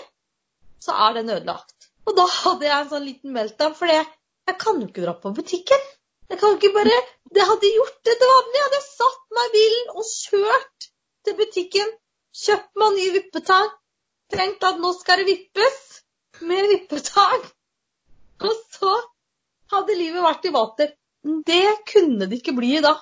så 0.82 0.96
er 1.06 1.20
den 1.20 1.30
ødelagt. 1.30 1.90
Og 2.10 2.16
da 2.18 2.26
hadde 2.26 2.66
jeg 2.66 2.78
en 2.78 2.90
sånn 2.90 3.06
liten 3.06 3.34
meltdown, 3.36 3.76
for 3.78 3.90
jeg 3.92 4.08
kan 4.62 4.80
jo 4.82 4.88
ikke 4.90 5.04
dra 5.04 5.14
på 5.22 5.34
butikken. 5.38 5.84
Jeg 6.32 6.40
kan 6.40 6.56
ikke 6.56 6.72
bare 6.74 6.98
Det 7.36 7.44
hadde 7.48 7.70
gjort 7.76 8.00
det 8.08 8.16
til 8.20 8.32
vanlig. 8.32 8.64
Hadde 8.66 8.82
satt 8.86 9.22
meg 9.36 9.50
i 9.50 9.54
bilen 9.56 9.92
og 9.94 10.08
kjørt 10.08 10.88
til 11.32 11.40
butikken. 11.40 11.92
Kjøpt 12.36 12.80
meg 12.80 12.96
ny 12.98 13.08
vippetang. 13.16 13.70
Tenkt 14.32 14.64
at 14.68 14.80
nå 14.80 14.92
skal 14.96 15.22
det 15.22 15.28
vippes 15.30 15.80
med 16.48 16.68
vippetang. 16.72 17.44
Og 18.42 18.54
så 18.76 18.94
hadde 19.72 19.98
livet 20.00 20.24
vært 20.26 20.48
i 20.48 20.54
vater. 20.56 20.94
Det 21.48 21.66
kunne 21.92 22.28
det 22.28 22.42
ikke 22.42 22.56
bli 22.58 22.78
i 22.78 22.84
dag. 22.84 23.00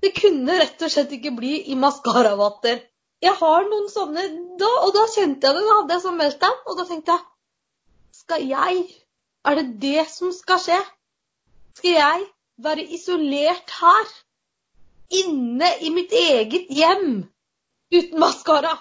Det 0.00 0.12
kunne 0.14 0.58
rett 0.60 0.84
og 0.84 0.92
slett 0.92 1.12
ikke 1.16 1.34
bli 1.34 1.56
i 1.72 1.76
maskaravater. 1.78 2.84
Jeg 3.18 3.34
har 3.40 3.64
noen 3.66 3.88
sånne 3.90 4.28
da, 4.60 4.68
Og 4.86 4.92
da 4.94 5.08
kjente 5.10 5.48
jeg 5.48 5.56
det. 5.56 5.64
Da 5.66 5.78
hadde 5.80 5.96
jeg 5.96 6.04
sånn 6.04 6.20
meltdown. 6.20 6.60
Og 6.70 6.78
da 6.78 6.86
tenkte 6.86 7.16
jeg 7.16 8.20
Skal 8.20 8.44
jeg 8.46 8.84
Er 9.48 9.58
det 9.58 9.66
det 9.82 10.04
som 10.12 10.30
skal 10.34 10.60
skje? 10.62 10.78
Skal 11.78 11.96
jeg 11.96 12.28
være 12.62 12.84
isolert 12.94 13.74
her? 13.80 14.14
Inne 15.18 15.72
i 15.82 15.90
mitt 15.94 16.12
eget 16.12 16.70
hjem? 16.74 17.26
Uten 17.94 18.20
maskara? 18.20 18.74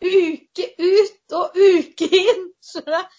Uke 0.00 0.66
ut 0.78 1.34
og 1.36 1.56
uke 1.56 2.08
inn? 2.08 2.46
Skjønner 2.64 3.02
du? 3.02 3.18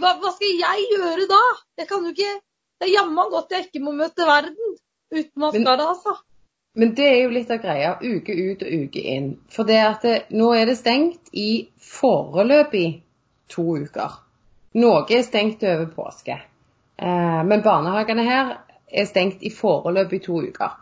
Hva, 0.00 0.12
hva 0.20 0.32
skal 0.34 0.60
jeg 0.60 0.86
gjøre 0.92 1.26
da? 1.30 1.42
Jeg 1.78 1.88
kan 1.90 2.06
jo 2.06 2.14
ikke 2.14 2.32
Det 2.76 2.88
er 2.88 2.92
jammen 2.92 3.30
godt 3.32 3.52
jeg 3.54 3.66
ikke 3.68 3.80
må 3.84 3.92
møte 3.96 4.26
verden 4.28 4.72
uten 5.14 5.40
maskara, 5.40 5.86
altså. 5.94 6.16
Men 6.76 6.92
det 6.94 7.06
er 7.08 7.22
jo 7.22 7.30
litt 7.32 7.50
av 7.54 7.62
greia. 7.62 7.94
Uke 8.02 8.34
ut 8.36 8.64
og 8.66 8.72
uke 8.84 9.04
inn. 9.14 9.30
For 9.48 9.64
det 9.64 9.78
at 9.80 10.02
det, 10.04 10.16
nå 10.36 10.50
er 10.52 10.68
det 10.68 10.76
stengt 10.76 11.30
i 11.32 11.70
foreløpig 11.80 12.88
to 13.48 13.64
uker. 13.86 14.18
Noe 14.76 15.06
er 15.08 15.24
stengt 15.24 15.64
over 15.64 15.86
påske. 15.94 16.36
Eh, 17.00 17.40
men 17.48 17.64
barnehagene 17.64 18.26
her 18.26 18.52
er 18.92 19.08
stengt 19.08 19.40
i 19.40 19.52
foreløpig 19.52 20.20
to 20.26 20.42
uker. 20.50 20.76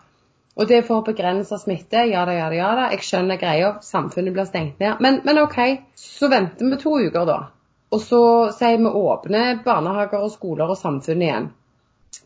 Og 0.54 0.68
det 0.70 0.76
er 0.78 0.86
for 0.86 1.02
å 1.02 1.06
begrense 1.06 1.56
smitte. 1.58 2.04
Ja 2.06 2.22
da, 2.28 2.34
ja 2.36 2.46
da, 2.50 2.56
ja 2.58 2.70
da. 2.78 2.86
Jeg 2.94 3.06
skjønner 3.08 3.40
greia. 3.40 3.72
Samfunnet 3.82 4.34
blir 4.36 4.46
stengt 4.46 4.78
ned. 4.82 5.00
Men, 5.02 5.18
men 5.26 5.40
OK, 5.42 5.58
så 5.98 6.30
venter 6.30 6.70
vi 6.70 6.78
to 6.78 6.94
uker, 7.02 7.26
da. 7.26 7.38
Og 7.94 8.02
så 8.02 8.20
sier 8.54 8.78
vi 8.82 8.90
åpne 8.90 9.42
barnehager 9.66 10.22
og 10.22 10.32
skoler 10.34 10.70
og 10.70 10.78
samfunnet 10.78 11.26
igjen. 11.26 11.50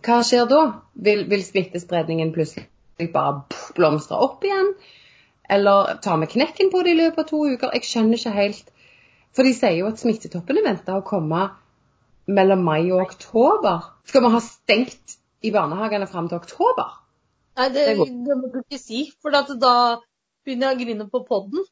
Hva 0.04 0.20
skjer 0.24 0.48
da? 0.48 0.62
Vil, 1.08 1.24
vil 1.30 1.44
smittespredningen 1.44 2.34
plutselig 2.36 2.68
bare 3.14 3.46
blomstre 3.76 4.20
opp 4.28 4.44
igjen? 4.44 4.74
Eller 5.48 5.96
tar 6.04 6.20
vi 6.20 6.28
knekken 6.34 6.68
på 6.72 6.84
det 6.84 6.92
i 6.92 7.00
løpet 7.00 7.24
av 7.24 7.30
to 7.30 7.42
uker? 7.48 7.72
Jeg 7.76 7.88
skjønner 7.88 8.20
ikke 8.20 8.36
helt. 8.36 8.72
For 9.36 9.48
de 9.48 9.54
sier 9.56 9.78
jo 9.80 9.88
at 9.88 10.00
smittetoppen 10.00 10.60
er 10.60 10.68
venta 10.68 10.98
å 10.98 11.04
komme 11.06 11.46
mellom 12.28 12.64
mai 12.64 12.90
og 12.90 13.06
oktober. 13.06 13.92
Skal 14.08 14.24
vi 14.24 14.32
ha 14.36 14.44
stengt 14.44 15.16
i 15.44 15.52
barnehagene 15.54 16.08
fram 16.10 16.28
til 16.28 16.40
oktober? 16.42 16.96
Nei, 17.58 17.68
det, 17.74 17.88
Det 17.98 18.36
må 18.38 18.52
du 18.52 18.60
ikke 18.62 18.78
si, 18.80 19.08
for 19.22 19.34
da 19.34 19.42
begynner 20.46 20.70
jeg 20.70 20.76
å 20.76 20.80
grine 20.84 21.08
på 21.10 21.24
podden. 21.26 21.66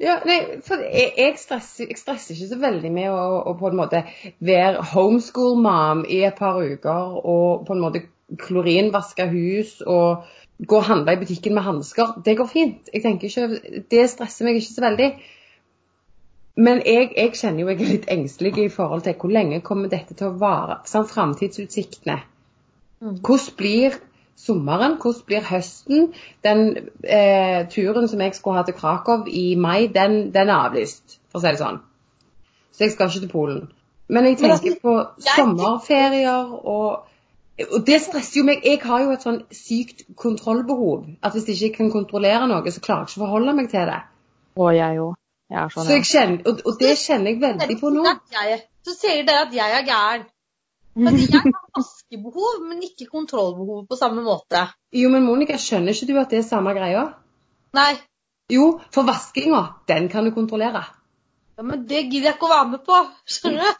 Ja, 0.00 0.14
nei, 0.24 0.38
for 0.64 0.80
jeg, 0.80 1.10
jeg, 1.18 1.34
stresser, 1.36 1.90
jeg 1.90 1.98
stresser 2.00 2.32
ikke 2.32 2.54
så 2.54 2.58
veldig 2.62 2.90
med 2.94 3.10
å, 3.12 3.24
å 3.50 3.52
på 3.60 3.68
en 3.68 3.76
måte 3.76 4.00
være 4.40 4.86
homeschool-mom 4.94 6.06
i 6.08 6.22
et 6.24 6.38
par 6.38 6.56
uker 6.56 7.18
og 7.20 7.66
på 7.68 7.76
en 7.76 7.82
måte 7.84 8.06
klorinvaske 8.40 9.26
hus 9.28 9.74
og 9.84 10.24
gå 10.60 10.78
og 10.78 10.88
handle 10.88 11.12
i 11.12 11.20
butikken 11.20 11.54
med 11.56 11.66
hansker. 11.66 12.16
Det 12.24 12.38
går 12.38 12.48
fint. 12.48 12.88
Jeg 12.94 13.04
tenker 13.04 13.28
ikke, 13.28 13.82
Det 13.90 14.08
stresser 14.08 14.48
meg 14.48 14.60
ikke 14.60 14.72
så 14.72 14.86
veldig. 14.86 15.10
Men 16.60 16.82
jeg, 16.84 17.12
jeg 17.16 17.36
kjenner 17.36 17.62
jo 17.62 17.70
jeg 17.70 17.80
er 17.80 17.92
litt 17.94 18.10
engstelig 18.12 18.56
i 18.58 18.72
forhold 18.72 19.04
til 19.04 19.16
hvor 19.20 19.32
lenge 19.32 19.60
kommer 19.64 19.92
dette 19.92 20.16
til 20.16 20.30
å 20.30 20.38
vare. 20.40 20.80
Sånn, 20.88 21.08
Framtidsutsiktene. 21.08 22.22
Mm. 23.00 23.20
Hvordan 23.24 23.56
blir 23.60 24.00
sommeren? 24.46 24.96
Hvordan 25.02 25.26
blir 25.26 25.44
høsten? 25.46 26.08
Den 26.46 26.64
eh, 27.04 27.66
turen 27.72 28.08
som 28.08 28.20
jeg 28.24 28.34
skulle 28.38 28.60
ha 28.60 28.64
til 28.68 28.76
Krakow 28.78 29.28
i 29.28 29.54
mai, 29.54 29.86
den, 29.94 30.34
den 30.34 30.48
er 30.48 30.66
avlyst, 30.70 31.20
for 31.30 31.40
å 31.40 31.44
si 31.44 31.52
det 31.52 31.60
sånn. 31.60 31.82
Så 32.72 32.86
jeg 32.86 32.96
skal 32.96 33.12
ikke 33.12 33.26
til 33.26 33.32
Polen. 33.32 33.62
Men 34.10 34.26
jeg 34.26 34.40
tenker 34.40 34.56
altså, 34.56 34.76
på 34.82 34.96
sommerferier 35.36 36.58
og 36.64 37.06
og 37.60 37.82
det 37.84 37.98
stresser 38.00 38.40
jo 38.40 38.46
meg. 38.48 38.62
Jeg 38.64 38.78
har 38.84 39.02
jo 39.04 39.10
et 39.12 39.24
sånn 39.24 39.42
sykt 39.52 40.06
kontrollbehov. 40.16 41.02
At 41.20 41.34
hvis 41.36 41.48
jeg 41.50 41.70
ikke 41.70 41.82
kan 41.82 41.90
kontrollere 41.92 42.46
noe, 42.48 42.72
så 42.72 42.80
klarer 42.80 43.04
jeg 43.04 43.12
ikke 43.12 43.20
å 43.20 43.24
forholde 43.26 43.56
meg 43.58 43.68
til 43.72 43.84
det. 43.90 43.98
Og 44.56 44.70
jeg 44.76 45.00
òg. 45.04 45.16
Sånn, 45.50 45.84
Så 45.84 45.96
jeg 45.96 46.06
kjenner, 46.06 46.42
og, 46.46 46.60
og 46.64 46.76
det 46.78 46.92
kjenner 47.00 47.32
jeg 47.32 47.40
veldig 47.42 47.76
på 47.80 47.90
nå. 47.92 48.04
Så 48.86 48.94
sier 48.94 49.24
dere 49.26 49.48
at 49.48 49.54
jeg 49.54 49.76
er 49.80 49.86
gæren. 49.88 50.28
Fordi 50.94 51.26
jeg 51.32 51.40
har 51.44 51.66
vaskebehov, 51.78 52.60
men 52.68 52.80
ikke 52.86 53.06
kontrollbehov 53.10 53.84
på 53.90 53.96
samme 54.00 54.22
måte. 54.26 54.64
Jo, 54.96 55.10
men 55.12 55.22
Monica, 55.26 55.58
skjønner 55.60 55.94
ikke 55.94 56.08
du 56.12 56.16
at 56.20 56.30
det 56.34 56.40
er 56.42 56.48
samme 56.48 56.72
greia? 56.76 57.04
Nei, 57.78 57.92
Jo, 58.50 58.80
for 58.90 59.06
vaskinga, 59.06 59.60
den 59.86 60.08
kan 60.10 60.24
du 60.26 60.32
kontrollere. 60.34 60.80
ja, 61.56 61.62
men 61.62 61.84
det 61.86 62.00
gidder 62.10 62.30
jeg 62.32 62.34
ikke 62.34 62.48
å 62.48 62.54
være 62.54 62.68
med 62.72 62.80
på. 62.88 62.96
Skjønner 63.30 63.76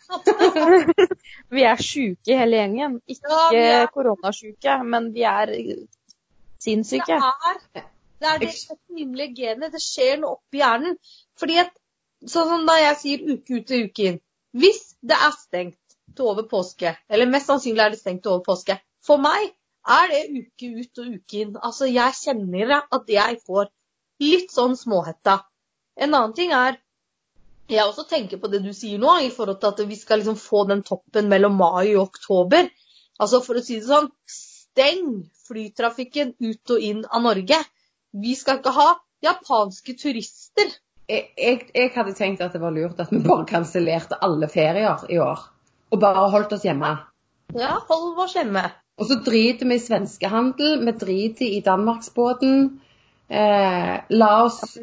du? 0.94 1.06
Vi 1.56 1.64
er 1.66 1.82
sjuke 1.82 2.36
hele 2.38 2.60
gjengen. 2.60 3.00
Ikke 3.10 3.40
Ja, 3.56 3.80
er- 3.80 3.90
koronasjuke, 3.94 4.76
men 4.86 5.08
vi 5.16 5.24
er 5.26 5.50
sinnssyke. 6.62 7.18
Det 7.74 8.28
er 8.28 8.38
det, 8.38 8.44
er 8.44 8.44
det 8.44 8.78
rimelige 8.94 9.34
genet. 9.40 9.72
Det 9.74 9.80
skjer 9.82 10.20
noe 10.22 10.36
oppi 10.38 10.60
hjernen. 10.60 10.94
Fordi 11.40 11.56
at, 11.64 11.70
sånn 12.28 12.50
som 12.52 12.66
da 12.68 12.76
jeg 12.78 12.98
sier 13.02 13.26
uke 13.32 13.58
ut 13.62 13.70
og 13.74 13.86
uke 13.88 14.06
inn 14.10 14.18
Hvis 14.60 14.80
det 15.00 15.16
er 15.16 15.32
stengt 15.40 15.78
til 16.16 16.30
over 16.32 16.46
påske, 16.50 16.94
eller 17.08 17.30
mest 17.30 17.50
sannsynlig 17.50 17.84
er 17.84 17.94
det 17.94 18.00
stengt 18.00 18.28
over 18.30 18.44
påske, 18.46 18.76
for 19.04 19.22
meg 19.22 19.52
er 19.88 20.10
det 20.12 20.22
uke 20.34 20.70
ut 20.76 21.00
og 21.02 21.14
uke 21.16 21.40
inn. 21.40 21.56
Altså, 21.56 21.88
jeg 21.88 22.16
kjenner 22.18 22.76
at 22.80 23.08
jeg 23.10 23.40
får 23.46 23.70
litt 24.20 24.52
sånn 24.52 24.76
småhetta. 24.76 25.40
En 25.96 26.14
annen 26.14 26.36
ting 26.36 26.52
er 26.52 26.76
jeg 27.70 27.86
også 27.86 28.04
tenker 28.10 28.40
på 28.42 28.50
det 28.50 28.62
du 28.64 28.72
sier 28.74 28.98
nå, 28.98 29.12
i 29.22 29.30
forhold 29.30 29.60
til 29.62 29.70
at 29.70 29.82
vi 29.86 29.98
skal 29.98 30.20
liksom 30.20 30.38
få 30.40 30.64
den 30.70 30.82
toppen 30.86 31.28
mellom 31.30 31.54
mai 31.58 31.94
og 31.94 32.08
oktober. 32.08 32.66
Altså 33.20 33.40
for 33.44 33.60
å 33.60 33.62
si 33.62 33.78
det 33.78 33.86
sånn, 33.86 34.08
steng 34.26 35.22
flytrafikken 35.46 36.34
ut 36.40 36.74
og 36.74 36.86
inn 36.90 37.04
av 37.06 37.22
Norge. 37.28 37.60
Vi 38.10 38.34
skal 38.38 38.58
ikke 38.58 38.74
ha 38.74 38.88
japanske 39.22 39.94
turister. 40.00 40.74
Jeg, 41.10 41.30
jeg, 41.38 41.62
jeg 41.74 41.92
hadde 41.94 42.16
tenkt 42.18 42.42
at 42.42 42.54
det 42.54 42.62
var 42.62 42.74
lurt 42.74 43.00
at 43.02 43.10
vi 43.14 43.22
bare 43.22 43.46
kansellerte 43.50 44.18
alle 44.24 44.50
ferier 44.50 45.06
i 45.10 45.18
år. 45.22 45.46
Og 45.90 46.00
bare 46.02 46.28
holdt 46.30 46.52
oss 46.56 46.64
hjemme. 46.66 46.92
Ja, 47.58 47.76
hold 47.88 48.18
oss 48.22 48.36
hjemme. 48.38 48.62
Og 49.00 49.08
så 49.08 49.16
driter 49.24 49.66
vi 49.66 49.78
i 49.78 49.82
svenskehandel, 49.82 50.84
vi 50.86 50.92
driter 51.00 51.46
i 51.46 51.62
danmarksbåten. 51.66 52.80
Eh, 53.28 53.94
la 54.10 54.32
oss 54.44 54.76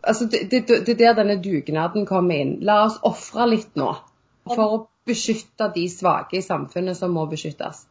Altså, 0.00 0.24
det, 0.32 0.70
er 0.70 0.94
der 0.96 1.16
denne 1.18 1.34
dugnaden 1.44 2.06
kommer 2.08 2.38
inn. 2.40 2.54
La 2.64 2.86
oss 2.86 2.94
ofre 3.04 3.44
litt 3.50 3.74
nå 3.76 3.90
for 4.48 4.62
å 4.64 4.78
beskytte 5.04 5.66
de 5.74 5.82
svake 5.92 6.38
i 6.38 6.44
samfunnet 6.44 6.96
som 6.96 7.12
må 7.12 7.26
beskyttes. 7.28 7.82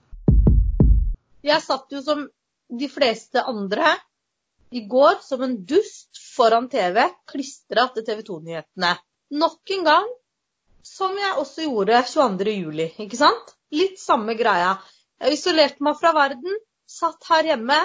Jeg 1.46 1.62
satt 1.62 1.94
jo 1.94 2.02
som 2.02 2.26
de 2.70 2.90
fleste 2.90 3.44
andre 3.46 3.94
i 4.74 4.84
går 4.90 5.22
som 5.26 5.44
en 5.46 5.56
dust 5.70 6.18
foran 6.36 6.66
TV, 6.70 7.02
klistra 7.30 7.88
til 7.94 8.06
TV 8.06 8.26
2-nyhetene. 8.26 8.96
Nok 9.38 9.76
en 9.78 9.86
gang, 9.86 10.10
som 10.90 11.16
jeg 11.18 11.38
også 11.42 11.68
gjorde 11.68 12.02
22. 12.10 12.56
juli, 12.64 12.88
ikke 13.04 13.20
sant? 13.20 13.54
Litt 13.76 14.00
samme 14.02 14.36
greia. 14.40 14.74
Jeg 15.22 15.38
isolerte 15.38 15.86
meg 15.86 15.98
fra 16.00 16.12
verden, 16.16 16.58
satt 16.90 17.26
her 17.30 17.52
hjemme, 17.52 17.78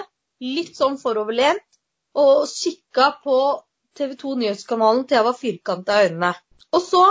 litt 0.44 0.76
sånn 0.78 0.96
foroverlent, 1.00 1.64
og 2.14 2.46
kikka 2.48 3.10
på 3.24 3.38
TV 3.98 4.14
2 4.20 4.34
Nyhetskanalen 4.40 5.04
til 5.06 5.18
jeg 5.18 5.26
var 5.28 5.38
firkanta 5.38 5.98
i 5.98 6.08
øynene. 6.08 6.32
Og 6.74 6.82
så 6.82 7.02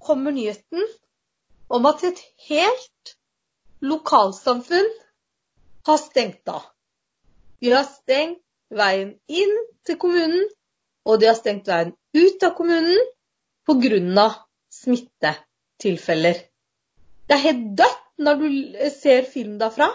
kommer 0.00 0.32
nyheten 0.36 0.84
om 1.68 1.88
at 1.90 2.04
et 2.08 2.20
helt 2.48 3.14
lokalsamfunn 3.80 4.88
har 5.88 6.00
stengt 6.00 6.48
av. 6.48 6.62
De 7.60 7.72
har 7.74 7.88
stengt 7.88 8.40
veien 8.70 9.14
inn 9.28 9.56
til 9.86 9.98
kommunen, 10.00 10.46
og 11.04 11.20
de 11.20 11.28
har 11.30 11.36
stengt 11.38 11.68
veien 11.68 11.92
ut 12.16 12.46
av 12.46 12.54
kommunen 12.56 13.00
pga. 13.68 14.28
Smittetilfeller. 14.74 16.40
Det 17.28 17.36
er 17.36 17.44
helt 17.44 17.66
dødt 17.78 18.06
når 18.20 18.40
du 18.40 18.48
ser 18.92 19.28
film 19.30 19.58
derfra, 19.60 19.88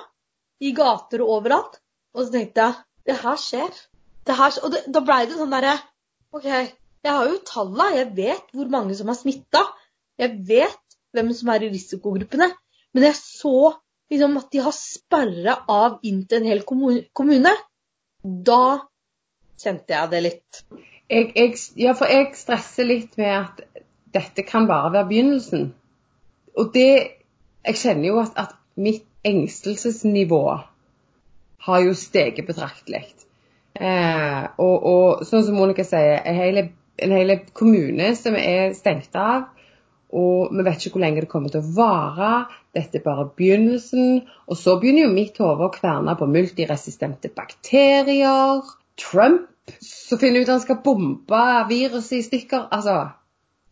i 0.63 0.71
gater 0.75 1.21
og 1.23 1.33
overalt. 1.39 1.79
Og 2.15 2.25
så 2.25 2.37
tenkte 2.37 2.63
jeg 2.63 3.09
det 3.09 3.17
her 3.21 3.37
skjer. 3.39 3.81
Det 4.25 4.37
her, 4.39 4.57
og 4.63 4.71
det, 4.73 4.81
da 4.89 5.01
blei 5.05 5.25
det 5.29 5.37
sånn 5.37 5.53
derre 5.53 5.75
OK, 6.35 6.47
jeg 6.47 7.11
har 7.13 7.27
jo 7.29 7.41
talla, 7.45 7.91
jeg 7.93 8.13
vet 8.17 8.47
hvor 8.55 8.69
mange 8.71 8.95
som 8.97 9.11
er 9.11 9.17
smitta. 9.19 9.61
Jeg 10.19 10.39
vet 10.47 10.97
hvem 11.15 11.31
som 11.37 11.51
er 11.53 11.63
i 11.63 11.71
risikogruppene. 11.71 12.49
Men 12.95 13.07
jeg 13.07 13.17
så 13.19 13.75
liksom 14.11 14.39
at 14.39 14.49
de 14.53 14.63
har 14.65 14.75
sperra 14.75 15.59
av 15.71 15.99
inn 16.07 16.23
til 16.25 16.41
en 16.41 16.49
hel 16.49 16.63
kommune. 16.65 17.53
Da 18.23 18.61
kjente 19.61 19.95
jeg 19.95 20.11
det 20.11 20.21
litt. 20.25 20.61
Jeg, 21.11 21.31
jeg, 21.37 21.57
ja, 21.77 21.93
for 21.97 22.09
jeg 22.09 22.31
stresser 22.37 22.87
litt 22.89 23.19
med 23.21 23.33
at 23.37 23.83
dette 24.15 24.45
kan 24.47 24.67
bare 24.69 24.93
være 24.93 25.09
begynnelsen. 25.11 25.73
Og 26.55 26.71
det 26.73 27.11
Jeg 27.65 27.79
kjenner 27.81 28.07
jo 28.07 28.19
at, 28.21 28.35
at 28.37 28.51
mitt 28.77 29.07
engstelsesnivå 29.25 30.41
har 31.65 31.79
jo 31.81 31.95
steget 31.97 32.45
betraktelig. 32.45 33.07
Eh, 33.73 34.43
og, 34.61 34.85
og 34.85 35.23
sånn 35.25 35.47
som 35.47 35.57
Monica 35.57 35.81
sier, 35.81 36.21
en 36.21 36.37
hel, 37.15 37.33
kommune 37.57 38.11
som 38.19 38.37
er 38.37 38.75
stengt 38.77 39.17
av. 39.17 39.49
Og 40.15 40.53
vi 40.53 40.63
vet 40.63 40.77
ikke 40.77 40.99
hvor 40.99 41.03
lenge 41.03 41.25
det 41.25 41.31
kommer 41.31 41.51
til 41.51 41.65
å 41.65 41.73
vare. 41.75 42.29
Dette 42.77 43.01
er 43.01 43.07
bare 43.07 43.27
begynnelsen. 43.35 44.21
Og 44.45 44.61
så 44.61 44.77
begynner 44.79 45.07
jo 45.07 45.15
mitt 45.17 45.41
hode 45.41 45.65
å 45.65 45.73
kverne 45.73 46.15
på 46.19 46.29
multiresistente 46.29 47.33
bakterier. 47.33 48.61
Trump 49.01 49.49
som 49.81 50.21
finner 50.21 50.45
ut 50.45 50.53
han 50.53 50.61
skal 50.61 50.83
bombe 50.85 51.45
viruset 51.69 52.19
i 52.19 52.25
stykker. 52.29 52.67
Altså, 52.71 52.99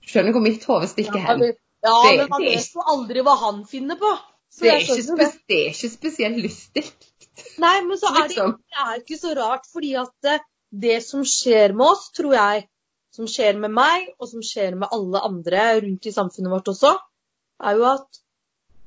skjønner 0.09 0.35
hvor 0.35 0.43
mitt 0.43 0.63
hode 0.69 0.89
stikker 0.91 1.19
Ja, 1.19 1.25
hen. 1.31 1.39
men, 1.39 1.53
ja, 1.83 1.95
Det- 2.03 2.17
men 2.17 2.29
man 2.29 2.41
vet 2.41 2.73
jo 2.75 2.81
aldri 2.93 3.23
hva 3.25 3.35
han 3.39 3.63
finner 3.65 3.99
på. 3.99 4.11
Det 4.59 4.69
er, 4.69 4.79
det. 4.85 5.31
det 5.47 5.57
er 5.57 5.69
ikke 5.73 5.89
spesielt 5.89 6.37
lystig. 6.37 6.83
Nei, 7.57 7.81
men 7.81 7.97
så 7.97 8.11
er 8.11 8.27
det, 8.27 8.27
liksom. 8.29 8.51
det 8.69 8.81
er 8.85 8.99
ikke 8.99 9.17
så 9.17 9.31
rart, 9.37 9.65
fordi 9.73 9.95
at 9.97 10.11
det, 10.21 10.39
det 10.71 10.99
som 11.03 11.23
skjer 11.25 11.73
med 11.73 11.87
oss, 11.87 12.11
tror 12.13 12.33
jeg, 12.37 12.67
som 13.13 13.25
skjer 13.25 13.57
med 13.57 13.71
meg, 13.73 14.11
og 14.19 14.29
som 14.29 14.41
skjer 14.45 14.75
med 14.77 14.89
alle 14.91 15.19
andre 15.25 15.63
rundt 15.81 16.05
i 16.05 16.13
samfunnet 16.13 16.53
vårt 16.53 16.69
også, 16.69 16.93
er 17.63 17.75
jo 17.77 17.87
at 17.89 18.21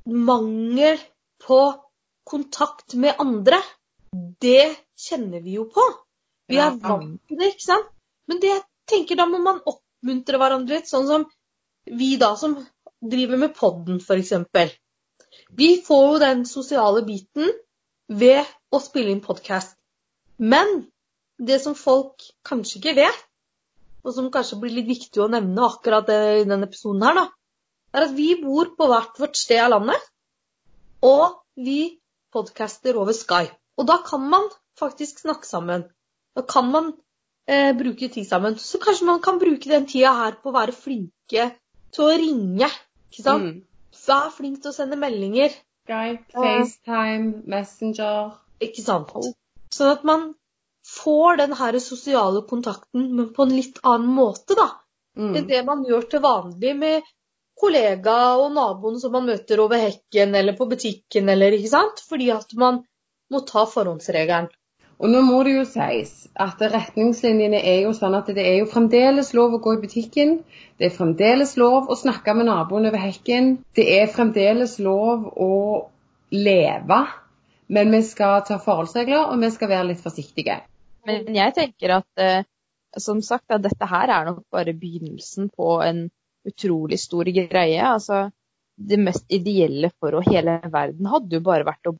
mangel 0.05 0.99
på 1.43 1.59
kontakt 2.27 2.95
med 2.95 3.15
andre, 3.19 3.59
det 4.41 4.75
kjenner 4.99 5.43
vi 5.43 5.57
jo 5.59 5.67
på. 5.71 5.83
Vi 6.47 6.59
er 6.63 6.75
vant 6.79 7.19
til 7.27 7.39
det, 7.39 7.53
ikke 7.53 7.67
sant? 7.67 7.91
Men 8.27 8.39
det 8.43 8.51
jeg 8.53 8.63
tenker, 8.87 9.19
da 9.19 9.25
må 9.27 9.39
man 9.43 9.59
oppmuntre 10.07 10.39
hverandre 10.39 10.79
litt, 10.79 10.87
sånn 10.87 11.07
som 11.07 11.23
vi 11.99 12.15
da 12.19 12.33
som 12.39 12.55
driver 13.03 13.39
med 13.41 13.55
podden, 13.55 13.99
f.eks. 13.99 14.77
Vi 15.51 15.69
får 15.83 16.03
jo 16.07 16.19
den 16.23 16.45
sosiale 16.47 17.03
biten 17.03 17.51
ved 18.07 18.47
å 18.71 18.79
spille 18.79 19.11
inn 19.11 19.23
podkast. 19.23 19.75
Men 20.39 20.87
det 21.37 21.59
som 21.63 21.75
folk 21.75 22.23
kanskje 22.47 22.79
ikke 22.79 22.95
vet, 23.01 23.23
og 24.07 24.15
som 24.15 24.29
kanskje 24.31 24.59
blir 24.61 24.77
litt 24.77 24.87
viktig 24.87 25.19
å 25.19 25.31
nevne 25.31 25.67
akkurat 25.67 26.07
i 26.13 26.45
denne 26.47 26.69
episoden 26.69 27.03
her, 27.03 27.17
da, 27.19 27.25
er 27.97 28.07
at 28.07 28.15
vi 28.15 28.29
bor 28.39 28.71
på 28.77 28.87
hvert 28.87 29.19
vårt 29.19 29.35
sted 29.35 29.59
av 29.59 29.73
landet, 29.75 30.07
og 31.03 31.41
vi 31.59 31.99
podcaster 32.31 32.95
over 32.95 33.15
Skype. 33.15 33.55
Og 33.77 33.87
da 33.89 33.99
kan 34.05 34.23
man 34.31 34.47
faktisk 34.79 35.19
snakke 35.25 35.47
sammen. 35.47 35.83
Da 36.37 36.45
kan 36.47 36.71
man 36.71 36.93
eh, 37.47 37.71
bruke 37.77 38.09
tid 38.13 38.27
sammen. 38.27 38.57
Så 38.61 38.79
kanskje 38.83 39.07
man 39.09 39.21
kan 39.23 39.39
bruke 39.41 39.69
den 39.71 39.87
tida 39.89 40.13
her 40.17 40.37
på 40.41 40.51
å 40.51 40.57
være 40.57 40.75
flinke 40.75 41.49
til 41.95 42.05
å 42.05 42.17
ringe. 42.19 42.69
Ikke 43.11 43.23
sant? 43.23 43.47
Mm. 43.47 43.63
Vær 44.07 44.31
flink 44.35 44.61
til 44.63 44.71
å 44.71 44.75
sende 44.75 44.99
meldinger. 44.99 45.55
Skype. 45.87 46.33
FaceTime, 46.35 47.43
Messenger. 47.47 48.35
Ikke 48.63 48.83
sant? 48.83 49.13
Sånn 49.73 49.93
at 49.93 50.03
man 50.07 50.31
får 50.87 51.41
den 51.41 51.53
her 51.59 51.77
sosiale 51.83 52.41
kontakten, 52.47 53.09
men 53.15 53.31
på 53.35 53.47
en 53.47 53.55
litt 53.55 53.79
annen 53.83 54.11
måte, 54.15 54.55
da. 54.55 54.69
Mm. 55.17 55.33
Enn 55.35 55.47
det 55.49 55.63
man 55.67 55.83
gjør 55.87 56.05
til 56.11 56.23
vanlig 56.23 56.73
med 56.77 57.07
kollega 57.57 58.17
og 58.37 58.51
naboen 58.53 58.99
som 59.01 59.15
man 59.17 59.25
møter 59.27 59.59
over 59.63 59.81
hekken 59.81 60.35
eller 60.37 60.55
på 60.57 60.67
butikken, 60.69 61.29
eller 61.33 61.57
ikke 61.57 61.73
sant? 61.73 62.03
Fordi 62.09 62.29
at 62.35 62.53
man 62.59 62.83
må 63.33 63.41
ta 63.47 63.65
forhåndsregelen. 63.67 64.51
Og 64.97 65.11
nå 65.13 65.21
må 65.21 65.43
det 65.45 65.53
jo 65.53 65.65
sies 65.69 66.13
at 66.41 66.61
retningslinjene 66.73 67.59
er 67.59 67.83
jo 67.83 67.93
sånn 67.93 68.15
at 68.17 68.29
det 68.33 68.43
er 68.45 68.55
jo 68.61 68.69
fremdeles 68.71 69.29
lov 69.37 69.53
å 69.53 69.61
gå 69.61 69.75
i 69.75 69.81
butikken. 69.83 70.39
Det 70.77 70.89
er 70.89 70.95
fremdeles 70.95 71.53
lov 71.61 71.91
å 71.93 71.97
snakke 71.97 72.33
med 72.37 72.49
naboen 72.49 72.89
over 72.89 73.01
hekken. 73.01 73.55
Det 73.77 73.85
er 73.99 74.09
fremdeles 74.09 74.77
lov 74.81 75.29
å 75.37 75.53
leve. 76.33 76.99
Men 77.67 77.93
vi 77.93 78.01
skal 78.07 78.41
ta 78.47 78.57
forholdsregler, 78.63 79.27
og 79.29 79.41
vi 79.43 79.51
skal 79.53 79.71
være 79.73 79.89
litt 79.91 80.01
forsiktige. 80.01 80.61
Men 81.07 81.29
jeg 81.35 81.53
tenker 81.55 81.97
at 81.99 82.23
eh, 82.23 82.45
som 82.97 83.21
sagt, 83.21 83.51
at 83.53 83.63
dette 83.65 83.89
her 83.89 84.09
er 84.13 84.29
nok 84.31 84.45
bare 84.53 84.73
begynnelsen 84.77 85.51
på 85.53 85.77
en 85.85 86.07
utrolig 86.47 86.99
stor 87.01 87.27
greie. 87.27 87.81
Altså, 87.83 88.27
det 88.77 88.99
mest 89.01 89.25
ideelle 89.33 89.91
for 89.99 90.21
hele 90.25 90.59
verden 90.73 91.09
hadde 91.11 91.37
jo 91.37 91.45
bare 91.45 91.67
vært 91.67 91.91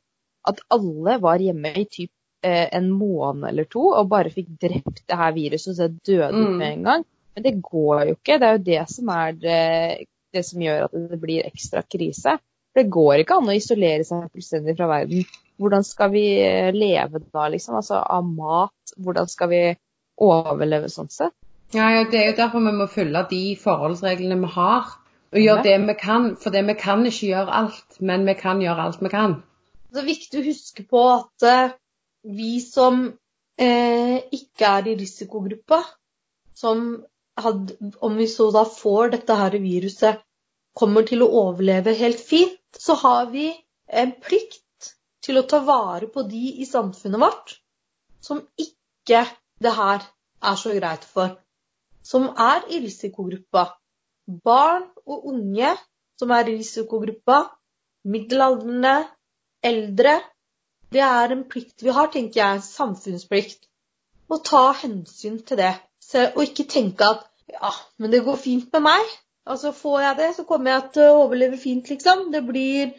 at 0.48 0.62
alle 0.72 1.18
var 1.22 1.42
hjemme 1.42 1.74
i 1.76 1.84
typ 1.90 2.10
eh, 2.10 2.17
en 2.46 2.90
måned 2.94 3.48
eller 3.48 3.64
to 3.70 3.88
og 3.90 4.08
bare 4.10 4.30
fikk 4.30 4.48
drept 4.62 5.02
det 5.08 5.16
her 5.18 5.32
viruset 5.34 5.74
så 5.76 5.88
det 5.88 6.02
døde 6.06 6.28
ut 6.32 6.48
Mm. 6.48 6.56
med 6.58 6.72
en 6.72 6.82
gang. 6.84 7.04
Men 7.34 7.42
det 7.42 7.54
går 7.62 8.04
jo 8.08 8.14
ikke. 8.16 8.38
Det 8.38 8.46
er 8.48 8.56
jo 8.58 8.64
det 8.66 8.84
som 8.90 9.08
er 9.14 9.32
det, 9.32 10.06
det 10.34 10.44
som 10.44 10.60
gjør 10.62 10.84
at 10.84 10.92
det 11.10 11.20
blir 11.20 11.46
ekstra 11.46 11.82
krise. 11.82 12.38
For 12.72 12.82
det 12.82 12.90
går 12.90 13.18
ikke 13.22 13.36
an 13.38 13.48
å 13.48 13.56
isolere 13.56 14.04
seg 14.04 14.30
fullstendig 14.32 14.76
fra 14.76 14.86
verden. 14.90 15.24
Hvordan 15.58 15.84
skal 15.84 16.10
vi 16.10 16.24
eh, 16.42 16.70
leve 16.72 17.18
da, 17.32 17.48
liksom? 17.48 17.74
Altså 17.80 17.98
av 17.98 18.24
mat. 18.24 18.94
Hvordan 18.98 19.26
skal 19.28 19.48
vi 19.48 19.62
overleve 20.20 20.88
sånn 20.92 21.10
sett? 21.10 21.34
Ja, 21.74 21.90
ja, 21.92 22.04
Det 22.08 22.20
er 22.20 22.30
jo 22.30 22.36
derfor 22.38 22.60
vi 22.64 22.72
må 22.72 22.86
følge 22.88 23.26
de 23.30 23.42
forholdsreglene 23.60 24.38
vi 24.40 24.50
har. 24.54 24.86
Og 25.32 25.38
gjøre 25.42 25.62
det 25.66 25.74
vi 25.86 25.94
kan. 26.00 26.30
For 26.40 26.50
det 26.54 26.62
vi 26.66 26.74
kan 26.80 27.02
ikke 27.04 27.26
gjøre 27.34 27.52
alt, 27.52 27.98
men 28.00 28.24
vi 28.24 28.34
kan 28.34 28.62
gjøre 28.64 28.86
alt 28.88 29.02
vi 29.04 29.10
kan. 29.12 29.42
Det 29.92 30.00
er 30.02 30.06
viktig 30.08 30.40
å 30.40 30.46
huske 30.46 30.84
på 30.88 31.02
at 31.12 31.44
eh, 31.48 31.74
vi 32.22 32.58
som 32.64 33.04
eh, 33.60 34.16
ikke 34.34 34.72
er 34.72 34.88
i 34.88 34.96
risikogruppa, 34.98 35.82
som 36.54 37.04
had, 37.38 37.72
om 38.02 38.16
vi 38.18 38.26
så 38.30 38.50
da 38.54 38.64
får 38.66 39.14
dette 39.14 39.36
her 39.38 39.58
viruset, 39.62 40.24
kommer 40.78 41.06
til 41.06 41.24
å 41.24 41.30
overleve 41.42 41.94
helt 41.98 42.20
fint, 42.22 42.60
så 42.74 42.94
har 43.02 43.30
vi 43.32 43.50
en 43.88 44.12
plikt 44.22 44.92
til 45.24 45.40
å 45.40 45.46
ta 45.50 45.60
vare 45.64 46.08
på 46.12 46.22
de 46.28 46.58
i 46.62 46.66
samfunnet 46.68 47.20
vårt 47.20 47.56
som 48.22 48.42
ikke 48.60 49.24
det 49.62 49.74
her 49.74 50.04
er 50.50 50.56
så 50.60 50.74
greit 50.76 51.04
for. 51.04 51.36
Som 52.04 52.28
er 52.38 52.66
i 52.72 52.80
risikogruppa. 52.84 53.64
Barn 54.44 54.86
og 55.06 55.26
unge 55.32 55.72
som 56.18 56.32
er 56.34 56.48
i 56.48 56.58
risikogruppa, 56.58 57.42
middelaldrende, 58.04 58.96
eldre. 59.64 60.18
Det 60.94 61.02
er 61.04 61.32
en 61.34 61.44
plikt 61.48 61.84
vi 61.84 61.92
har, 61.92 62.10
tenker 62.12 62.40
jeg, 62.40 62.64
samfunnsplikt. 62.64 63.66
Å 64.28 64.38
ta 64.44 64.68
hensyn 64.82 65.38
til 65.48 65.60
det. 65.60 65.74
Så, 66.04 66.28
og 66.34 66.44
ikke 66.44 66.68
tenke 66.68 67.08
at 67.14 67.26
ja, 67.52 67.72
men 68.00 68.12
det 68.12 68.24
går 68.24 68.38
fint 68.40 68.72
med 68.76 68.84
meg. 68.86 69.16
Altså 69.48 69.72
Får 69.72 70.00
jeg 70.04 70.16
det, 70.18 70.28
så 70.36 70.44
kommer 70.48 70.74
jeg 70.74 70.88
til 70.96 71.08
å 71.08 71.20
overleve 71.24 71.58
fint, 71.60 71.88
liksom. 71.88 72.28
Det 72.32 72.42
blir 72.44 72.92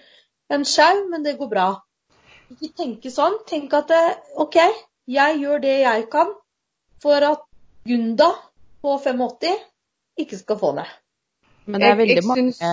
en 0.50 0.66
sjau, 0.66 1.06
men 1.10 1.26
det 1.26 1.38
går 1.38 1.50
bra. 1.52 1.68
Ikke 2.50 2.72
tenke 2.84 3.12
sånn. 3.14 3.38
Tenk 3.50 3.74
at 3.78 3.92
det, 3.92 4.04
OK, 4.42 4.58
jeg 5.10 5.42
gjør 5.42 5.62
det 5.66 5.76
jeg 5.84 6.08
kan 6.14 6.34
for 7.02 7.26
at 7.26 7.46
Gunda 7.88 8.32
på 8.84 8.96
85 9.02 9.60
ikke 10.20 10.40
skal 10.40 10.58
få 10.60 10.74
det. 10.78 10.88
Men 11.70 11.82
det 11.82 11.92
er 11.92 12.00
veldig 12.00 12.18
jeg 12.18 12.28
mange 12.28 12.72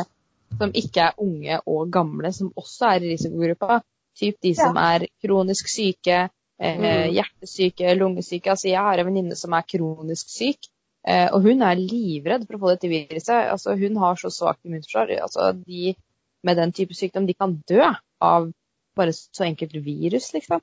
som 0.56 0.72
ikke 0.80 1.04
er 1.10 1.20
unge 1.20 1.60
og 1.68 1.92
gamle, 1.92 2.32
som 2.32 2.50
også 2.56 2.88
er 2.94 3.04
i 3.04 3.12
risikogruppa. 3.12 3.80
Typ 4.16 4.38
de 4.42 4.54
som 4.56 4.76
er 4.80 5.06
kronisk 5.22 5.68
syke, 5.68 6.28
eh, 6.58 6.76
Mm. 6.78 7.12
hjertesyke, 7.16 7.94
lungesyke. 7.98 8.46
Altså, 8.50 8.68
jeg 8.70 8.80
har 8.80 8.98
en 8.98 9.06
venninne 9.06 9.36
som 9.36 9.52
er 9.52 9.62
kronisk 9.68 10.28
syk, 10.32 10.68
eh, 11.06 11.28
og 11.32 11.42
hun 11.42 11.60
er 11.62 11.76
livredd 11.76 12.46
for 12.46 12.56
å 12.56 12.60
få 12.60 12.68
dette 12.74 12.88
viruset. 12.88 13.50
Altså, 13.52 13.76
hun 13.78 13.96
har 13.96 14.14
så 14.16 14.30
svakt 14.32 14.64
immunforsvar. 14.64 15.12
Altså, 15.20 15.52
de 15.66 15.94
med 16.42 16.56
den 16.56 16.72
type 16.72 16.94
sykdom, 16.94 17.26
de 17.26 17.34
kan 17.34 17.62
dø 17.68 17.82
av 18.22 18.52
bare 18.96 19.12
så 19.12 19.44
enkelt 19.44 19.72
virus, 19.84 20.32
liksom. 20.32 20.60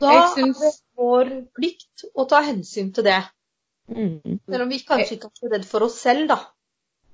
Da 0.00 0.12
Jeg 0.12 0.22
er 0.22 0.34
syns- 0.36 0.60
det 0.60 0.80
vår 0.96 1.30
plikt 1.58 2.04
å 2.16 2.26
ta 2.28 2.40
hensyn 2.42 2.92
til 2.94 3.04
det. 3.04 3.22
Mm. 3.90 4.40
Selv 4.48 4.62
om 4.62 4.68
vi 4.68 4.78
kanskje 4.78 5.16
ikke 5.18 5.26
er 5.26 5.40
så 5.40 5.50
redd 5.52 5.64
for 5.66 5.82
oss 5.82 6.00
selv, 6.00 6.28
da. 6.28 6.38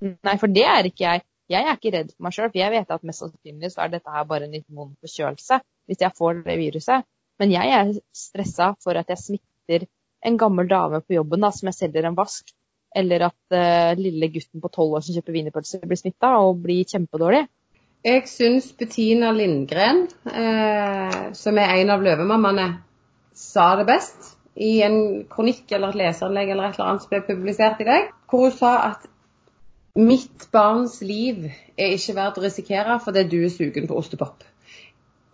Nei, 0.00 0.36
for 0.36 0.46
det 0.48 0.64
er 0.64 0.84
ikke 0.84 0.98
jeg. 1.06 1.22
Jeg 1.52 1.66
er 1.66 1.76
ikke 1.76 1.92
redd 1.92 2.12
for 2.14 2.24
meg 2.24 2.34
sjøl, 2.34 2.50
for 2.50 2.60
jeg 2.60 2.72
vet 2.72 2.92
at 2.94 3.02
mest 3.04 3.20
sannsynlig 3.20 3.70
så 3.72 3.84
er 3.84 3.92
dette 3.92 4.12
her 4.14 4.28
bare 4.28 4.46
en 4.46 4.54
liten 4.56 4.78
vond 4.78 4.94
forkjølelse 5.04 5.60
hvis 5.88 6.00
jeg 6.00 6.16
får 6.16 6.44
det 6.46 6.56
viruset. 6.60 7.04
Men 7.40 7.52
jeg 7.52 7.72
er 7.76 7.90
stressa 8.16 8.70
for 8.82 8.96
at 8.96 9.10
jeg 9.12 9.20
smitter 9.20 9.86
en 10.24 10.38
gammel 10.40 10.68
dame 10.70 11.02
på 11.04 11.18
jobben 11.18 11.44
da, 11.44 11.50
som 11.52 11.68
jeg 11.68 11.76
selger 11.76 12.08
en 12.08 12.16
vask, 12.16 12.48
eller 12.96 13.26
at 13.28 13.56
uh, 13.58 13.92
lille 13.98 14.30
gutten 14.32 14.62
på 14.62 14.70
tolv 14.72 14.96
år 14.96 15.04
som 15.04 15.18
kjøper 15.18 15.36
wienerpølse, 15.36 15.82
blir 15.84 16.00
smitta 16.00 16.30
og 16.40 16.62
blir 16.64 16.86
kjempedårlig. 16.88 17.44
Jeg 18.04 18.24
syns 18.28 18.68
Bettina 18.76 19.30
Lindgren, 19.32 20.02
eh, 20.28 21.20
som 21.32 21.56
er 21.56 21.70
en 21.78 21.92
av 21.94 22.02
løvemammaene, 22.04 22.66
sa 23.32 23.70
det 23.80 23.86
best 23.88 24.34
i 24.60 24.82
en 24.84 25.24
kronikk 25.30 25.72
eller 25.72 25.94
et 25.94 26.00
leserinnlegg 26.02 26.52
eller 26.52 26.68
et 26.68 26.76
eller 26.76 26.90
annet 26.90 27.06
som 27.06 27.14
ble 27.14 27.22
publisert 27.24 27.80
i 27.80 27.86
dag, 27.88 28.10
hvor 28.28 28.44
hun 28.44 28.52
sa 28.54 28.74
at 28.90 29.08
mitt 29.94 30.48
barns 30.52 30.98
liv 31.06 31.46
er 31.78 31.94
ikke 31.94 32.16
verdt 32.16 32.40
å 32.40 32.44
risikere 32.44 32.98
fordi 33.02 33.24
du 33.30 33.38
er 33.44 33.52
sugen 33.52 33.86
på 33.90 33.98
ostepop. 33.98 34.42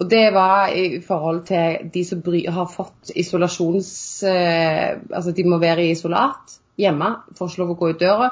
Og 0.00 0.08
det 0.08 0.30
var 0.32 0.72
i 0.72 1.00
forhold 1.04 1.42
til 1.48 1.90
de 1.92 2.02
som 2.08 2.22
har 2.24 2.68
fått 2.72 3.12
isolasjons... 3.14 3.90
Eh, 4.24 4.96
altså 5.12 5.32
de 5.36 5.44
må 5.44 5.58
være 5.60 5.84
i 5.84 5.92
isolat 5.92 6.56
hjemme, 6.80 7.10
får 7.36 7.50
ikke 7.50 7.60
lov 7.60 7.72
å 7.74 7.78
gå 7.80 7.90
ut 7.90 8.00
døra, 8.00 8.30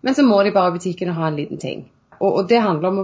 men 0.00 0.16
så 0.16 0.24
må 0.24 0.38
de 0.42 0.54
bare 0.54 0.72
i 0.72 0.78
butikken 0.78 1.12
og 1.12 1.18
ha 1.20 1.28
en 1.28 1.36
liten 1.36 1.60
ting. 1.60 1.82
Og, 2.20 2.30
og 2.30 2.48
det 2.48 2.62
handler 2.64 2.88
om 2.88 3.02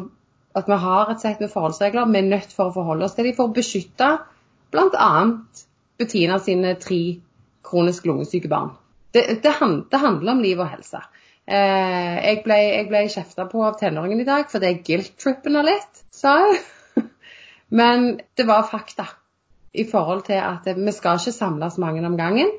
at 0.57 0.71
vi 0.71 0.79
har 0.81 1.13
et 1.13 1.21
sett 1.21 1.43
med 1.45 1.53
forholdsregler. 1.53 2.09
Vi 2.09 2.23
er 2.23 2.31
nødt 2.31 2.57
for 2.57 2.71
å 2.71 2.77
forholde 2.77 3.05
oss 3.05 3.17
til 3.17 3.29
dem 3.29 3.37
for 3.37 3.51
å 3.51 3.57
beskytte 3.57 4.15
bl.a. 4.73 5.11
Bettina 6.01 6.41
sine 6.41 6.73
tre 6.81 7.01
kronisk 7.67 8.09
lungesyke 8.09 8.49
barn. 8.49 8.73
Det, 9.13 9.27
det, 9.45 9.53
det 9.93 10.01
handler 10.01 10.33
om 10.33 10.41
liv 10.45 10.61
og 10.61 10.73
helse. 10.73 11.03
Eh, 11.47 12.15
jeg 12.27 12.41
ble, 12.43 12.57
jeg 12.59 12.87
ble 12.91 13.05
kjefta 13.13 13.45
på 13.47 13.61
av 13.63 13.77
tenåringen 13.79 14.23
i 14.23 14.27
dag 14.27 14.49
fordi 14.51 14.73
jeg 14.73 14.81
guilt-trippen 14.89 15.59
har 15.59 15.69
litt, 15.69 16.03
sa 16.11 16.41
hun. 16.43 16.57
Men 17.79 18.09
det 18.39 18.49
var 18.49 18.67
fakta 18.67 19.07
i 19.77 19.85
forhold 19.87 20.25
til 20.27 20.41
at 20.43 20.67
vi 20.67 20.95
skal 20.95 21.21
ikke 21.21 21.37
samles 21.37 21.79
mange 21.79 22.03
om 22.07 22.17
gangen. 22.19 22.51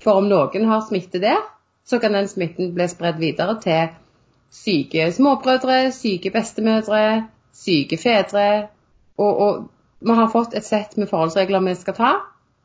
For 0.00 0.20
om 0.20 0.28
noen 0.30 0.68
har 0.68 0.84
smitte 0.86 1.20
der, 1.20 1.42
så 1.84 2.00
kan 2.00 2.16
den 2.16 2.28
smitten 2.28 2.72
bli 2.76 2.86
spredd 2.88 3.20
videre 3.20 3.58
til 3.60 3.92
syke 4.54 5.10
småbrødre, 5.12 5.92
syke 5.92 6.32
bestemødre, 6.32 7.28
syke 7.52 7.98
fedre. 8.00 8.68
Og, 9.18 9.38
og 9.38 9.68
vi 10.00 10.16
har 10.16 10.32
fått 10.32 10.56
et 10.56 10.64
sett 10.64 10.96
med 10.96 11.10
forholdsregler 11.12 11.64
vi 11.68 11.76
skal 11.80 11.98
ta, 11.98 12.12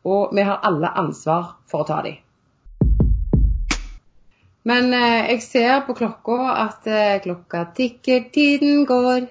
og 0.07 0.35
vi 0.35 0.45
har 0.47 0.63
alle 0.63 0.91
ansvar 1.03 1.55
for 1.67 1.83
å 1.83 1.89
ta 1.89 2.01
dem. 2.05 2.19
Men 4.69 4.93
eh, 4.93 5.31
jeg 5.33 5.43
ser 5.45 5.83
på 5.87 5.95
klokka 5.97 6.37
at 6.67 6.87
eh, 6.89 7.17
klokka 7.23 7.65
tikker, 7.77 8.27
tiden 8.33 8.83
går. 8.89 9.27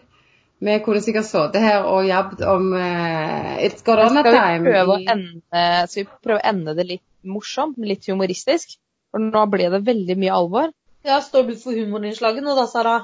Vi 0.59 0.79
kunne 0.83 1.03
sikkert 1.05 1.29
sittet 1.29 1.63
her 1.63 1.85
og 1.87 2.09
jabbet 2.09 2.43
om 2.51 2.73
eh, 2.75 3.61
It's 3.69 3.85
got 3.87 4.03
on 4.03 4.19
a 4.19 4.25
Skal 4.25 4.35
vi, 4.35 4.41
time. 4.41 4.65
prøve 4.67 4.97
å 4.97 4.99
ende, 5.15 5.63
skal 5.87 6.03
vi 6.03 6.09
prøve 6.27 6.41
å 6.41 6.47
ende 6.51 6.75
det 6.75 6.89
litt 6.89 7.05
morsomt, 7.23 7.79
litt 7.79 8.09
humoristisk? 8.11 8.75
For 9.15 9.23
nå 9.23 9.45
ble 9.53 9.71
det 9.73 9.85
veldig 9.87 10.19
mye 10.19 10.35
alvor. 10.35 10.75
Ja, 11.07 11.21
står 11.25 11.47
du 11.49 11.55
for 11.61 11.79
humorinnslaget 11.79 12.45
nå 12.45 12.59
da, 12.59 12.67
Sara? 12.69 12.97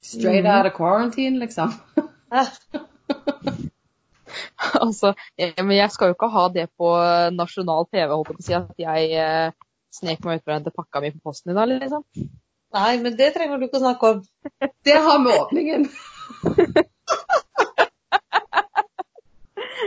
Straight 0.00 0.46
out 0.48 0.66
of 0.70 0.74
quarantine, 0.78 1.38
liksom. 1.42 1.76
Altså, 4.76 5.12
jeg, 5.38 5.52
men 5.62 5.76
jeg 5.76 5.92
skal 5.94 6.10
jo 6.10 6.16
ikke 6.16 6.28
ha 6.32 6.46
det 6.52 6.66
på 6.80 6.88
nasjonal 7.36 7.86
TV, 7.88 8.08
holdt 8.10 8.32
jeg 8.32 8.36
på 8.36 8.42
å 8.42 8.46
si, 8.46 8.54
at 8.56 8.82
jeg 8.82 9.12
eh, 9.20 9.65
snek 9.96 10.24
meg 10.24 10.42
ut 10.42 10.52
hente 10.52 10.74
pakka 10.74 11.02
mi 11.04 11.12
på 11.14 11.30
posten 11.30 11.52
i 11.52 11.56
dag, 11.56 11.70
liksom. 11.72 12.04
Nei, 12.76 12.92
men 13.00 13.16
det 13.16 13.32
trenger 13.36 13.58
du 13.58 13.66
ikke 13.68 13.80
å 13.80 13.86
snakke 13.86 14.12
om. 14.12 14.22
Det 14.84 14.98
har 15.06 15.18
med 15.22 15.40
åpningen. 15.40 15.88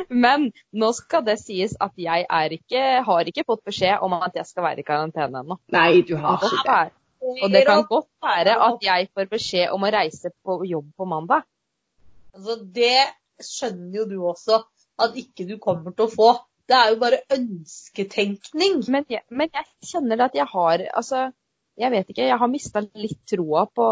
Men 0.10 0.48
nå 0.74 0.89
skal 0.98 1.22
det 1.26 1.36
sies 1.41 1.76
at 1.82 1.93
jeg 2.02 2.26
ikke, 2.56 2.82
har 3.06 3.30
ikke 3.30 3.45
fått 3.45 3.62
beskjed 3.69 4.02
om 4.06 4.15
at 4.17 4.34
jeg 4.38 4.48
skal 4.50 4.65
være 4.65 4.82
i 4.82 4.88
karantene 4.88 5.43
ennå. 5.43 5.60
Nei, 5.76 6.02
du 6.08 6.15
har 6.17 6.41
ikke 6.41 6.63
det. 6.65 6.95
Og 7.19 7.52
det 7.52 7.65
kan 7.67 7.84
godt 7.86 8.08
være 8.24 8.56
at 8.69 8.84
jeg 8.84 9.10
får 9.13 9.30
beskjed 9.30 9.74
om 9.76 9.86
å 9.86 9.91
reise 9.93 10.32
på 10.45 10.62
jobb 10.65 10.88
på 10.98 11.08
mandag. 11.10 11.45
Altså, 12.34 12.56
det 12.63 13.10
skjønner 13.43 14.00
jo 14.02 14.06
du 14.10 14.17
også 14.32 14.62
at 15.04 15.17
ikke 15.19 15.45
du 15.48 15.58
kommer 15.62 15.93
til 15.95 16.08
å 16.08 16.13
få. 16.13 16.30
Det 16.69 16.77
er 16.77 16.93
jo 16.93 16.99
bare 17.01 17.21
ønsketenkning. 17.34 18.82
Men 18.93 19.05
jeg, 19.10 19.25
men 19.34 19.49
jeg 19.53 19.89
kjenner 19.91 20.25
at 20.27 20.38
jeg 20.38 20.45
har 20.51 20.86
Altså, 21.01 21.29
jeg 21.79 21.91
vet 21.95 22.10
ikke. 22.12 22.27
Jeg 22.27 22.38
har 22.41 22.51
mista 22.51 22.84
litt 22.84 23.19
troa 23.29 23.65
på, 23.65 23.89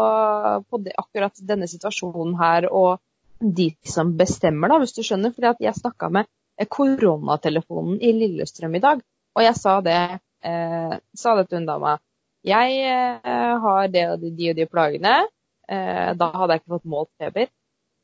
på 0.70 0.80
det, 0.84 0.94
akkurat 1.00 1.44
denne 1.48 1.68
situasjonen 1.70 2.36
her 2.38 2.68
og 2.70 3.00
de 3.38 3.70
som 3.86 4.14
bestemmer, 4.18 4.70
da, 4.70 4.78
hvis 4.82 4.94
du 4.96 5.02
skjønner. 5.06 5.34
At 5.50 5.62
jeg 5.62 5.78
snakka 5.78 6.10
med 6.14 6.28
koronatelefonen 6.74 8.00
i 8.02 8.12
Lillestrøm 8.16 8.74
i 8.74 8.82
dag, 8.82 9.02
og 9.36 9.44
jeg 9.44 9.54
sa 9.58 9.78
det, 9.86 9.98
eh, 10.42 10.94
sa 11.14 11.34
det 11.38 11.48
til 11.48 11.60
hun 11.60 11.68
dama. 11.68 11.98
Jeg 12.46 12.80
eh, 12.82 13.52
har 13.62 13.90
det 13.94 14.04
og 14.12 14.22
de, 14.22 14.32
de 14.34 14.50
og 14.50 14.58
de 14.58 14.66
plagene. 14.70 15.14
Eh, 15.68 16.10
da 16.18 16.30
hadde 16.34 16.54
jeg 16.54 16.62
ikke 16.62 16.76
fått 16.78 16.90
målt 16.90 17.10
feber. 17.20 17.50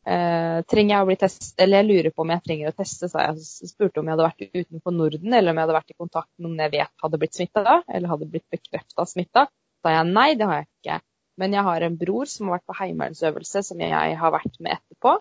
Eh, 0.04 0.58
trenger 0.68 0.92
jeg 0.92 1.04
å 1.04 1.08
bli 1.08 1.16
test, 1.16 1.46
eller 1.56 1.80
jeg 1.80 1.88
lurer 1.88 2.12
på 2.12 2.24
om 2.26 2.32
jeg 2.34 2.44
trenger 2.44 2.70
å 2.70 2.76
teste, 2.76 3.08
så 3.08 3.22
jeg 3.22 3.70
spurte 3.70 4.02
om 4.02 4.08
jeg 4.08 4.12
hadde 4.12 4.26
vært 4.26 4.58
utenfor 4.60 4.92
Norden, 4.92 5.32
eller 5.32 5.52
om 5.52 5.60
jeg 5.60 5.64
hadde 5.64 5.76
vært 5.78 5.94
i 5.94 6.00
kontakt 6.02 6.30
med 6.36 6.48
noen 6.48 6.64
jeg 6.66 6.72
vet 6.74 7.04
hadde 7.06 7.20
blitt 7.22 7.38
smitta, 7.38 7.78
eller 7.88 8.12
hadde 8.12 8.28
blitt 8.28 8.46
bekrefta 8.52 9.06
smitta. 9.08 9.46
Sa 9.80 9.94
jeg 9.94 10.10
nei, 10.10 10.26
det 10.36 10.48
har 10.50 10.60
jeg 10.60 10.68
ikke. 10.68 10.98
Men 11.40 11.56
jeg 11.56 11.66
har 11.66 11.86
en 11.86 11.96
bror 11.98 12.28
som 12.30 12.50
har 12.50 12.58
vært 12.58 12.68
på 12.68 12.76
heimevernsøvelse, 12.82 13.62
som 13.66 13.80
jeg 13.80 14.18
har 14.20 14.34
vært 14.34 14.60
med 14.60 14.76
etterpå. 14.76 15.14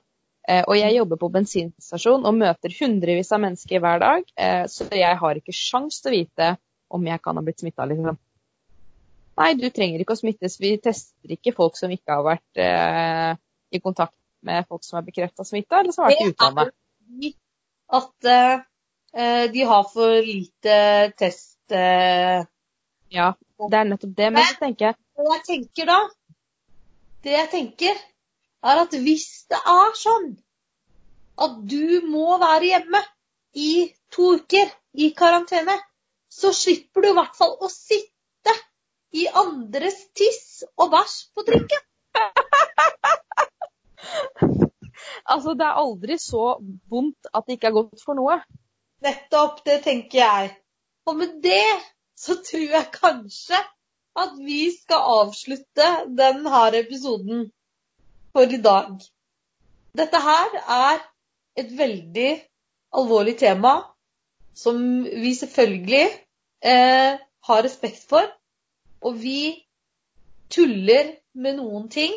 Eh, 0.51 0.65
og 0.67 0.75
jeg 0.75 0.97
jobber 0.97 1.19
på 1.21 1.29
bensinstasjon 1.31 2.27
og 2.27 2.35
møter 2.35 2.75
hundrevis 2.75 3.31
av 3.31 3.39
mennesker 3.45 3.79
hver 3.79 4.03
dag, 4.03 4.27
eh, 4.35 4.65
så 4.67 4.89
jeg 4.91 5.19
har 5.21 5.39
ikke 5.39 5.55
sjans 5.55 6.01
til 6.03 6.11
å 6.11 6.15
vite 6.17 6.49
om 6.93 7.07
jeg 7.07 7.23
kan 7.23 7.39
ha 7.39 7.43
blitt 7.45 7.63
smitta, 7.63 7.87
liksom. 7.87 8.19
Nei, 9.39 9.53
du 9.57 9.65
trenger 9.73 10.03
ikke 10.03 10.13
å 10.13 10.19
smittes. 10.19 10.59
Vi 10.61 10.75
tester 10.83 11.31
ikke 11.33 11.55
folk 11.55 11.79
som 11.79 11.93
ikke 11.95 12.19
har 12.19 12.27
vært 12.27 12.59
eh, 12.61 13.31
i 13.73 13.81
kontakt 13.81 14.13
med 14.45 14.67
folk 14.69 14.85
som 14.85 14.99
er 14.99 15.07
bekrefta 15.07 15.45
smitta, 15.47 15.79
eller 15.79 15.95
som 15.95 16.05
har 16.05 16.13
vært 16.13 16.23
i 16.23 16.33
utlandet. 16.33 17.37
At 17.93 18.29
uh, 18.29 19.45
de 19.53 19.67
har 19.69 19.87
for 19.91 20.17
lite 20.25 20.77
test... 21.19 21.59
Uh, 21.71 22.43
ja, 23.13 23.31
det 23.69 23.79
er 23.79 23.89
nettopp 23.89 24.15
det. 24.17 24.29
Men 24.33 24.47
så 24.49 24.59
tenker 24.59 24.91
jeg 24.91 24.99
Det 25.13 25.29
jeg 25.29 25.43
tenker 25.47 25.89
da, 25.91 25.99
det 27.23 27.35
jeg 27.37 27.49
tenker, 27.51 27.99
er 28.63 28.79
at 28.83 28.95
hvis 29.05 29.27
det 29.51 29.59
er 29.59 29.93
sånn 29.99 30.31
at 31.43 31.57
du 31.69 32.01
må 32.07 32.37
være 32.41 32.71
hjemme 32.71 33.01
i 33.57 33.93
to 34.13 34.35
uker 34.39 34.71
i 34.93 35.09
karantene, 35.17 35.75
så 36.29 36.53
slipper 36.55 37.05
du 37.05 37.11
i 37.11 37.17
hvert 37.17 37.37
fall 37.37 37.55
å 37.61 37.69
sitte 37.71 38.55
i 39.13 39.27
andres 39.43 39.99
tiss 40.17 40.63
og 40.73 40.89
bæsj 40.93 41.17
på 41.35 41.45
trikken. 41.49 41.83
altså, 45.31 45.53
det 45.53 45.65
er 45.67 45.79
aldri 45.83 46.17
så 46.21 46.57
vondt 46.89 47.29
at 47.33 47.47
det 47.47 47.57
ikke 47.57 47.71
er 47.71 47.77
godt 47.79 48.03
for 48.05 48.19
noe. 48.19 48.39
Nettopp, 49.03 49.63
det 49.65 49.81
tenker 49.83 50.19
jeg. 50.19 50.51
Og 51.05 51.17
med 51.19 51.39
det 51.43 51.67
så 52.19 52.37
tror 52.45 52.75
jeg 52.77 52.91
kanskje 52.93 53.59
at 54.23 54.35
vi 54.37 54.67
skal 54.75 55.07
avslutte 55.17 55.89
denne 56.19 56.63
episoden 56.79 57.49
for 58.33 58.53
i 58.57 58.61
dag. 58.61 58.93
Dette 59.97 60.21
her 60.21 60.55
er 60.75 61.01
et 61.57 61.73
veldig 61.77 62.31
alvorlig 62.93 63.35
tema 63.37 63.73
som 64.57 65.03
vi 65.03 65.33
selvfølgelig 65.35 66.05
eh, 66.65 67.19
har 67.47 67.63
respekt 67.65 68.05
for. 68.09 68.29
Og 69.01 69.17
vi 69.21 69.65
tuller 70.49 71.15
med 71.33 71.57
noen 71.57 71.89
ting 71.89 72.13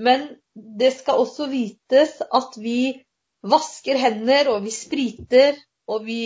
men 0.00 0.26
det 0.80 0.92
skal 0.96 1.20
også 1.22 1.48
vites 1.50 2.20
at 2.24 2.56
vi 2.60 2.94
vasker 3.46 3.98
hender, 4.00 4.48
og 4.52 4.64
vi 4.64 4.72
spriter, 4.74 5.58
og 5.90 6.06
vi 6.06 6.22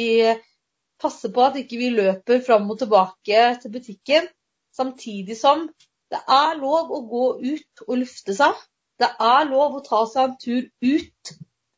passer 1.01 1.33
på 1.35 1.43
at 1.45 1.59
ikke 1.61 1.81
vi 1.81 1.91
løper 1.95 2.43
fram 2.47 2.71
og 2.71 2.79
tilbake 2.83 3.43
til 3.63 3.75
butikken. 3.75 4.29
Samtidig 4.75 5.37
som 5.39 5.69
det 6.11 6.21
er 6.31 6.59
lov 6.59 6.93
å 6.95 7.01
gå 7.11 7.25
ut 7.43 7.85
og 7.89 7.99
lufte 8.03 8.35
seg. 8.37 8.55
Det 9.01 9.11
er 9.11 9.47
lov 9.51 9.79
å 9.79 9.85
ta 9.87 10.05
seg 10.11 10.31
en 10.31 10.37
tur 10.39 10.63
ut. 10.95 11.35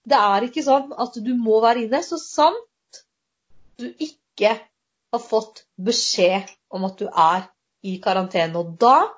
Det 0.06 0.18
er 0.20 0.46
ikke 0.46 0.64
sånn 0.64 0.92
at 0.92 1.16
du 1.24 1.32
må 1.37 1.61
være 1.64 1.87
inne, 1.87 2.02
så 2.04 2.18
sant 2.20 3.00
du 3.80 3.88
ikke 3.88 4.52
har 5.12 5.22
fått 5.22 5.64
beskjed 5.80 6.52
om 6.72 6.85
at 6.88 7.00
du 7.00 7.09
er 7.09 7.46
i 7.87 7.96
karantene. 8.04 8.61
Og 8.61 8.76
da 8.80 9.09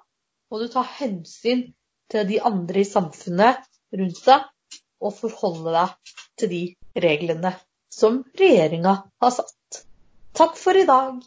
må 0.50 0.60
du 0.62 0.68
ta 0.72 0.84
hensyn 0.98 1.66
til 2.12 2.28
de 2.28 2.38
andre 2.50 2.82
i 2.82 2.88
samfunnet 2.88 3.64
rundt 3.98 4.20
deg, 4.26 4.46
og 4.98 5.14
forholde 5.14 5.74
deg 5.74 6.14
til 6.40 6.52
de 6.52 6.62
reglene 7.04 7.52
som 7.94 8.22
regjeringa 8.38 8.94
har 9.22 9.34
satt. 9.34 9.82
Takk 10.38 10.56
for 10.58 10.78
i 10.78 10.86
dag. 10.88 11.18